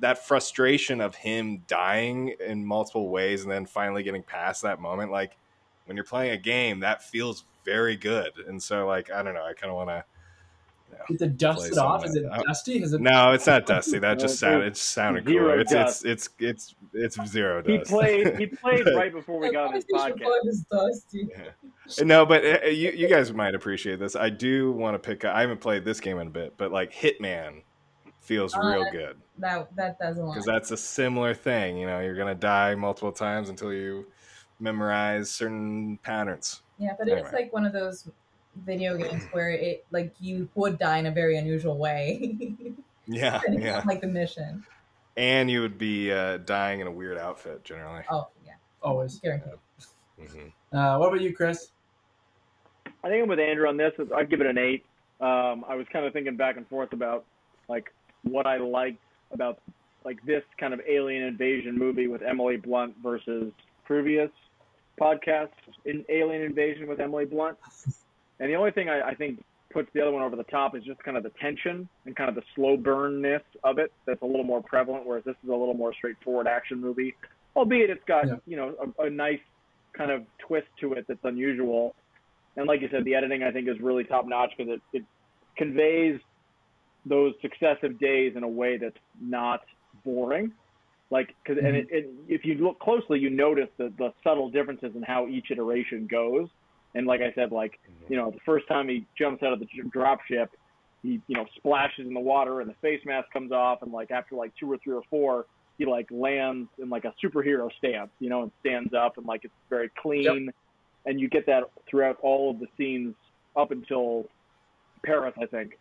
[0.00, 5.10] that frustration of him dying in multiple ways and then finally getting past that moment
[5.12, 5.36] like
[5.84, 8.32] when you're playing a game that feels very good.
[8.46, 10.04] And so like I don't know I kind of want to
[11.08, 12.04] Did it dust it off?
[12.04, 12.42] Is it that.
[12.44, 12.80] dusty?
[12.80, 13.00] Has it?
[13.00, 13.98] no, it's not dusty.
[13.98, 15.60] That just sounded it sounded zero cool.
[15.60, 18.36] It's, it's it's it's it's zero He played.
[18.38, 20.18] He played right before we got on this podcast.
[20.18, 21.28] 5 is dusty.
[22.04, 24.16] no, but uh, you you guys might appreciate this.
[24.16, 25.24] I do want to pick.
[25.24, 27.62] I haven't played this game in a bit, but like Hitman
[28.20, 31.76] feels Uh, real good That that doesn't because that's a similar thing.
[31.76, 34.06] You know, you're gonna die multiple times until you
[34.58, 36.62] memorize certain patterns.
[36.78, 38.08] Yeah, but it's like one of those
[38.64, 42.54] video games where it like you would die in a very unusual way.
[43.08, 43.82] Yeah, yeah.
[43.86, 44.66] like the mission.
[45.16, 48.02] And you would be uh, dying in a weird outfit generally.
[48.10, 49.20] Oh yeah, Always.
[49.20, 49.52] guaranteed.
[50.18, 51.68] hmm Uh, what about you, Chris?
[53.04, 53.92] I think I'm with Andrew on this.
[54.12, 54.84] I'd give it an eight.
[55.20, 57.24] Um, I was kind of thinking back and forth about
[57.68, 57.92] like
[58.24, 58.98] what I liked
[59.30, 59.60] about
[60.04, 63.52] like this kind of alien invasion movie with Emily Blunt versus
[63.84, 64.30] previous
[65.00, 65.50] podcasts
[65.84, 67.56] in Alien Invasion with Emily Blunt.
[68.40, 70.84] And the only thing I, I think puts the other one over the top is
[70.84, 74.26] just kind of the tension and kind of the slow burnness of it that's a
[74.26, 77.14] little more prevalent, whereas this is a little more straightforward action movie.
[77.54, 78.36] Albeit it's got, Yeah.
[78.46, 79.40] you know, a, a nice
[79.92, 81.94] kind of twist to it that's unusual.
[82.56, 85.04] And like you said, the editing I think is really top notch because it, it
[85.56, 86.20] conveys
[87.04, 89.60] those successive days in a way that's not
[90.04, 90.52] boring.
[91.10, 91.76] Like, cause, and mm-hmm.
[91.76, 95.50] it, it, if you look closely, you notice the, the subtle differences in how each
[95.50, 96.48] iteration goes.
[96.96, 97.78] And like I said, like,
[98.08, 100.50] you know, the first time he jumps out of the drop ship,
[101.02, 103.82] he, you know, splashes in the water and the face mask comes off.
[103.82, 105.44] And like after like two or three or four,
[105.76, 109.44] he like lands in like a superhero stance, you know, and stands up and like
[109.44, 110.50] it's very clean.
[111.04, 113.14] And you get that throughout all of the scenes
[113.56, 114.24] up until
[115.04, 115.78] Paris, I think.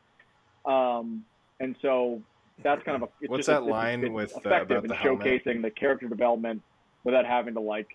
[0.66, 1.24] Um,
[1.62, 2.22] and so
[2.62, 3.12] that's kind of a.
[3.22, 5.46] It's What's that it's- line it's with, uh, effective about in the helmet?
[5.46, 6.62] showcasing the character development
[7.06, 7.88] without having to like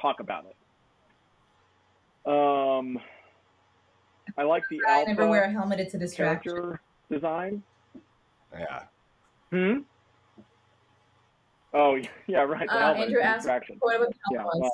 [0.00, 0.54] talk about it.
[2.26, 2.98] Um,
[4.36, 5.80] I like the I never wear a helmet.
[5.80, 6.52] It's a distraction.
[6.52, 7.62] character design.
[8.52, 8.82] Yeah.
[9.50, 9.78] Hmm.
[11.72, 12.68] Oh yeah, right.
[12.68, 14.42] The Uh, Andrew is a asked what about the Yeah.
[14.42, 14.72] helmet?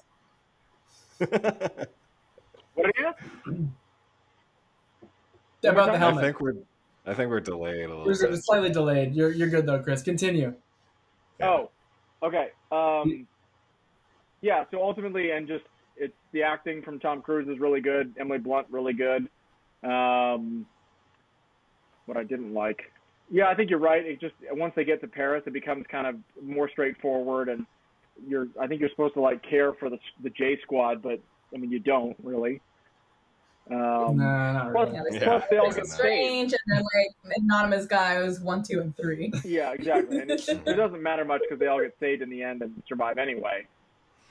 [1.19, 1.87] Well,
[2.75, 3.69] what are you?
[5.63, 6.55] Yeah, about the I think we're
[7.07, 8.31] I think we're delayed a little There's bit.
[8.33, 9.15] a slightly delayed.
[9.15, 10.03] You're you're good though, Chris.
[10.03, 10.55] Continue.
[11.41, 11.71] Oh,
[12.23, 12.49] okay.
[12.73, 13.27] Um,
[14.41, 14.65] yeah.
[14.71, 15.73] So ultimately, and just it's
[16.37, 18.13] the acting from Tom Cruise is really good.
[18.21, 19.27] Emily Blunt really good.
[19.83, 20.67] Um,
[22.05, 22.93] what I didn't like,
[23.31, 24.05] yeah, I think you're right.
[24.05, 27.65] It just once they get to Paris, it becomes kind of more straightforward, and
[28.29, 28.49] you're.
[28.61, 31.21] I think you're supposed to like care for the the J Squad, but
[31.55, 32.61] I mean you don't really.
[33.69, 34.95] Um, nah, not plus, really.
[34.95, 35.29] Yeah, there's Yeah.
[35.29, 35.99] plus they all There's get a saved.
[36.01, 39.33] Strange, and then like anonymous guy was one, two, and three.
[39.45, 40.19] Yeah, exactly.
[40.19, 42.81] And it, it doesn't matter much because they all get saved in the end and
[42.89, 43.67] survive anyway.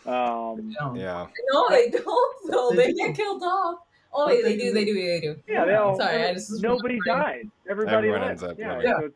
[0.05, 0.93] Um, Yeah.
[0.95, 1.27] Yeah.
[1.51, 2.51] No, they don't.
[2.51, 2.69] though.
[2.71, 2.97] They they do.
[2.97, 3.79] get killed off.
[4.13, 4.63] Oh, But they they do.
[4.65, 4.73] do.
[4.73, 4.93] They do.
[4.93, 5.35] They do.
[5.47, 5.97] yeah, they all.
[5.97, 7.49] Sorry, I just nobody died.
[7.69, 8.91] Everybody Everyone ends up yeah, living.
[8.91, 9.11] so it's-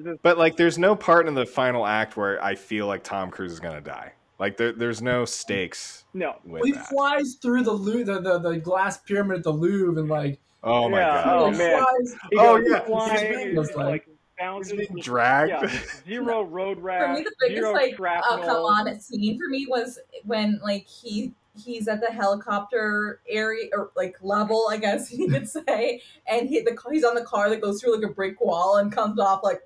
[0.00, 3.30] it's- But like there's no part in the final act where I feel like Tom
[3.30, 4.12] Cruise is gonna die.
[4.38, 6.34] Like there, there's no stakes no.
[6.44, 6.86] with Well, he that.
[6.88, 10.88] flies through the, Lou- the the the glass pyramid at the Louvre and like Oh
[10.88, 11.26] my Yeah, god.
[11.42, 11.78] Oh, man.
[11.84, 12.16] flies.
[12.38, 12.80] Oh, goes yeah.
[12.80, 13.48] flying.
[13.56, 14.08] He's He's like,
[14.42, 14.72] like- bounces.
[14.78, 15.50] He's being dragged.
[15.50, 17.16] Yeah, zero road For rash.
[17.18, 18.32] me, the biggest zero like shrapnel.
[18.42, 21.32] uh, come on scene for me was when like he
[21.62, 26.60] he's at the helicopter area or like level, I guess you could say, and he
[26.60, 29.40] the he's on the car that goes through like a brick wall and comes off
[29.42, 29.60] like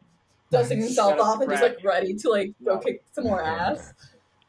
[0.51, 2.79] dusting himself off and just like ready to like go No.
[2.81, 3.93] kick some more ass.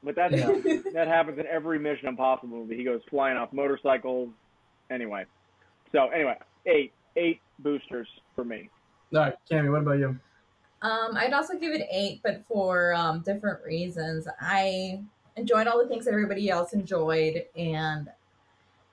[0.03, 0.31] But that
[0.65, 0.79] Yeah.
[0.93, 2.77] that happens in every Mission Impossible movie.
[2.77, 4.29] He goes flying off motorcycles.
[4.91, 5.25] Anyway,
[5.91, 8.69] so anyway, eight eight boosters for me.
[9.13, 10.19] All right, Cammy, what about you?
[10.81, 14.27] Um, I'd also give it eight, but for um, different reasons.
[14.39, 15.01] I
[15.35, 18.09] enjoyed all the things that everybody else enjoyed, and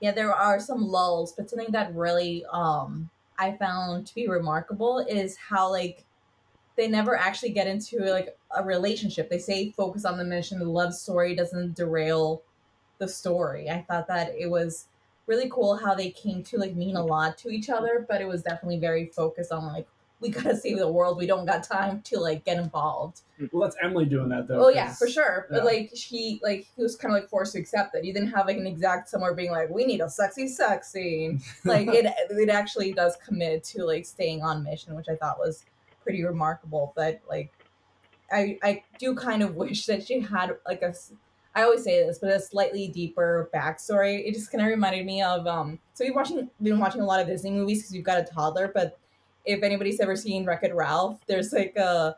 [0.01, 5.01] yeah, there are some lulls, but something that really um, I found to be remarkable
[5.01, 6.05] is how like
[6.77, 9.29] they never actually get into like a relationship.
[9.29, 10.59] They say focus on the mission.
[10.59, 12.43] The love story doesn't derail
[12.99, 13.69] the story.
[13.69, 14.87] I thought that it was
[15.27, 18.29] really cool how they came to like mean a lot to each other, but it
[18.29, 19.87] was definitely very focused on like
[20.21, 21.19] we gotta save the world.
[21.19, 23.23] We don't got time to like get involved.
[23.53, 24.67] Well, that's Emily doing that though.
[24.67, 25.47] Oh yeah, for sure.
[25.51, 28.05] But like she, like he was kind of like forced to accept it.
[28.05, 31.41] You didn't have like an exact somewhere being like, we need a sexy sex scene.
[31.65, 35.65] Like it it actually does commit to like staying on mission, which I thought was
[36.03, 36.93] pretty remarkable.
[36.95, 37.53] But like
[38.31, 40.95] I I do kind of wish that she had like a.
[41.57, 44.27] I always say this, but a slightly deeper backstory.
[44.27, 45.79] It just kind of reminded me of um.
[45.95, 48.71] So we've watching been watching a lot of Disney movies because we've got a toddler.
[48.73, 48.99] But
[49.45, 52.17] if anybody's ever seen Wreck It Ralph, there's like a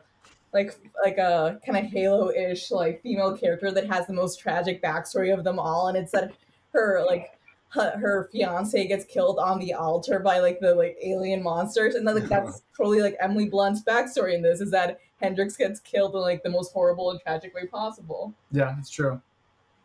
[0.53, 0.74] like
[1.05, 5.45] like a kind of Halo-ish like female character that has the most tragic backstory of
[5.45, 6.33] them all, and it's that
[6.72, 7.33] her like
[7.70, 12.07] her, her fiance gets killed on the altar by like the like alien monsters, and
[12.07, 16.14] then, like that's totally like Emily Blunt's backstory in this is that Hendrix gets killed
[16.14, 19.20] in like the most horrible and tragic way possible, yeah, it's true.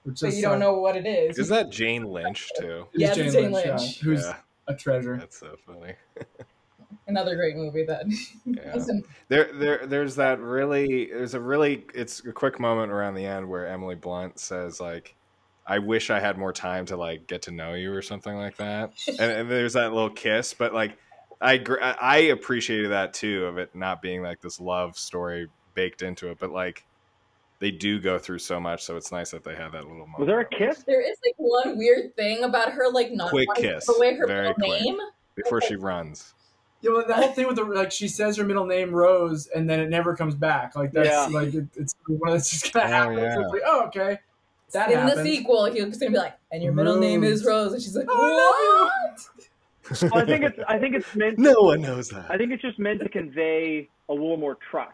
[0.04, 1.38] Which but is, you don't uh, know what it is.
[1.38, 2.88] Is that Jane Lynch too?
[2.94, 4.00] Yeah, it's Jane yeah, Lynch.
[4.00, 4.38] who's Yeah,
[4.68, 5.18] a treasure.
[5.18, 5.94] that's so funny.
[7.12, 8.05] Another great movie that
[8.45, 8.78] Yeah.
[9.28, 11.05] There, there, there's that really.
[11.05, 11.86] There's a really.
[11.93, 15.16] It's a quick moment around the end where Emily Blunt says like,
[15.66, 18.57] "I wish I had more time to like get to know you" or something like
[18.57, 18.91] that.
[19.07, 20.97] and, and there's that little kiss, but like,
[21.39, 21.64] I
[22.01, 26.38] I appreciated that too of it not being like this love story baked into it,
[26.39, 26.84] but like,
[27.59, 30.20] they do go through so much, so it's nice that they have that little moment.
[30.20, 30.84] Was there a kiss?
[30.84, 33.88] There is like one weird thing about her like not Quick kiss.
[33.88, 34.82] give away her Very middle quick.
[34.82, 34.97] name.
[35.36, 36.34] before she runs?
[36.82, 39.70] Yeah, well, the whole thing with the like, she says her middle name Rose, and
[39.70, 40.76] then it never comes back.
[40.76, 41.28] Like that's Yeah.
[41.28, 43.16] like it, it's one that's just gonna Oh, happen.
[43.18, 43.40] So yeah.
[43.42, 44.20] it's like, oh, okay,
[44.74, 45.20] that in happened.
[45.20, 48.08] the sequel, he's gonna be like, "And your middle name is Rose," and she's like,
[48.10, 51.38] Oh, "What?" Well, I think it's I think it's meant.
[51.38, 52.26] No one knows that.
[52.32, 54.94] I think it's just meant to convey a little more trust,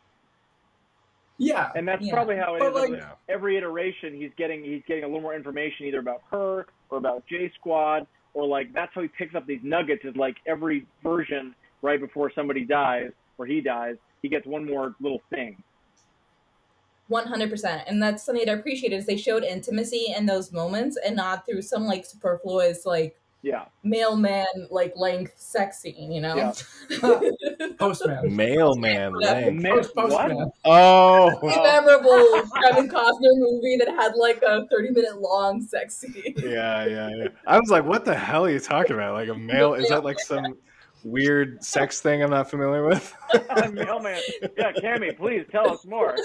[1.37, 2.13] Yeah, and that's Yeah.
[2.13, 2.75] probably how it But, is.
[2.75, 6.65] like- with every iteration, he's getting he's getting a little more information either about her
[6.89, 10.03] or about J Squad, or like that's how he picks up these nuggets.
[10.03, 14.95] Is like every version right before somebody dies or he dies, he gets one more
[14.99, 15.61] little thing.
[17.09, 20.51] One hundred percent, and that's something that I appreciated is they showed intimacy in those
[20.51, 26.11] moments, and not through some like superfluous like Yeah, mailman like length sex scene.
[26.11, 26.51] You know, Yeah.
[27.79, 28.35] postman.
[28.35, 29.33] Mailman Yeah.
[29.35, 29.61] Link.
[29.61, 30.09] Ma- Post, what?
[30.09, 30.51] postman.
[30.65, 36.33] Oh, A memorable Kevin Costner movie that had like a thirty minute long sex scene.
[36.37, 37.27] yeah, yeah, yeah.
[37.45, 39.13] I was like, what the hell are you talking about?
[39.13, 39.75] Like a mail?
[39.75, 40.57] Is that like some
[41.07, 43.15] weird sex thing I'm not familiar with?
[43.73, 44.19] Mailman.
[44.57, 46.15] Yeah, Cammy, please tell us more.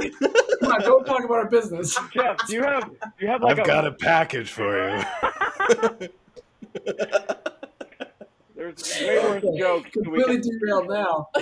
[0.00, 1.96] Come on, don't talk about our business.
[2.12, 5.02] Jeff, do you have do you have like I've got a package for you.
[8.54, 9.90] There's way worse jokes.
[9.94, 11.28] than we Completely can- derailed now.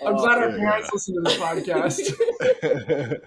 [0.00, 0.58] Oh, I'm Oh, glad our yeah.
[0.58, 3.20] parents listen to this podcast.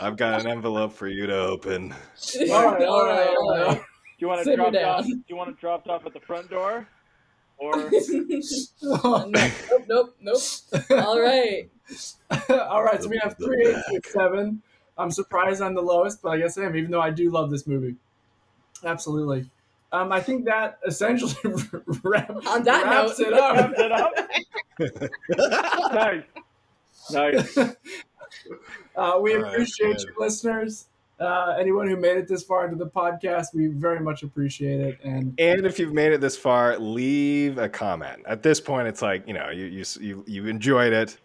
[0.00, 1.92] I've got an envelope for you to open.
[2.50, 3.76] all right, all right, all right.
[3.78, 3.82] Do
[4.18, 5.02] you want to Simmer drop it off?
[5.04, 5.10] down.
[5.12, 6.86] Do you want it dropped off at the front door,
[7.58, 7.72] or
[8.82, 9.52] nope,
[9.88, 10.40] nope, nope.
[10.90, 11.70] All right.
[12.50, 14.62] all right, so we have three, eight, six, seven.
[14.98, 17.50] I'm surprised I'm the lowest, but I guess I am, even though I do love
[17.50, 17.96] this movie.
[18.84, 19.48] Absolutely.
[19.92, 21.34] Um, I think that essentially
[22.02, 23.56] wrap, On that wraps note- it up.
[23.56, 23.92] wraps it
[25.92, 25.92] up?
[25.92, 26.22] nice,
[27.12, 27.58] nice.
[28.96, 30.02] Uh, we All right, appreciate good.
[30.08, 30.86] you, listeners.
[31.18, 34.98] Uh, anyone who made it this far into the podcast, we very much appreciate it.
[35.02, 38.22] And And if you've made it this far, leave a comment.
[38.26, 41.16] At this point, it's like you know you you you, you enjoyed it.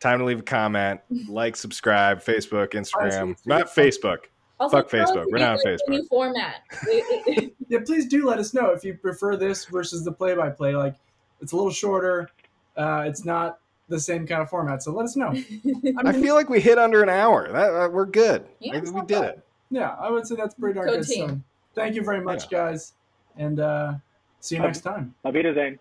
[0.00, 4.18] Time to leave a comment, like, subscribe, Facebook, Instagram, not Facebook.
[4.60, 5.26] Also, Fuck Facebook.
[5.30, 5.88] We're not on Facebook.
[5.88, 6.56] New format.
[6.88, 10.74] It- it- yeah, please do let us know if you prefer this versus the play-by-play.
[10.76, 10.94] Like,
[11.40, 12.28] it's a little shorter.
[12.76, 13.58] Uh, it's not
[13.92, 15.28] the same kind of format, so let us know.
[15.32, 17.52] I I feel like we hit under an hour.
[17.52, 18.46] That uh, we're good.
[18.58, 19.24] Yeah, we did bad.
[19.24, 19.46] it.
[19.70, 21.06] yeah, I would say that's pretty darn Go good.
[21.06, 21.40] So,
[21.74, 22.94] thank you very much, guys,
[23.36, 23.94] and uh,
[24.40, 25.14] see you next time.
[25.24, 25.78] Avita Zane.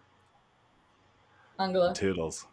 [1.58, 1.94] Angela.
[1.94, 2.46] Toodles.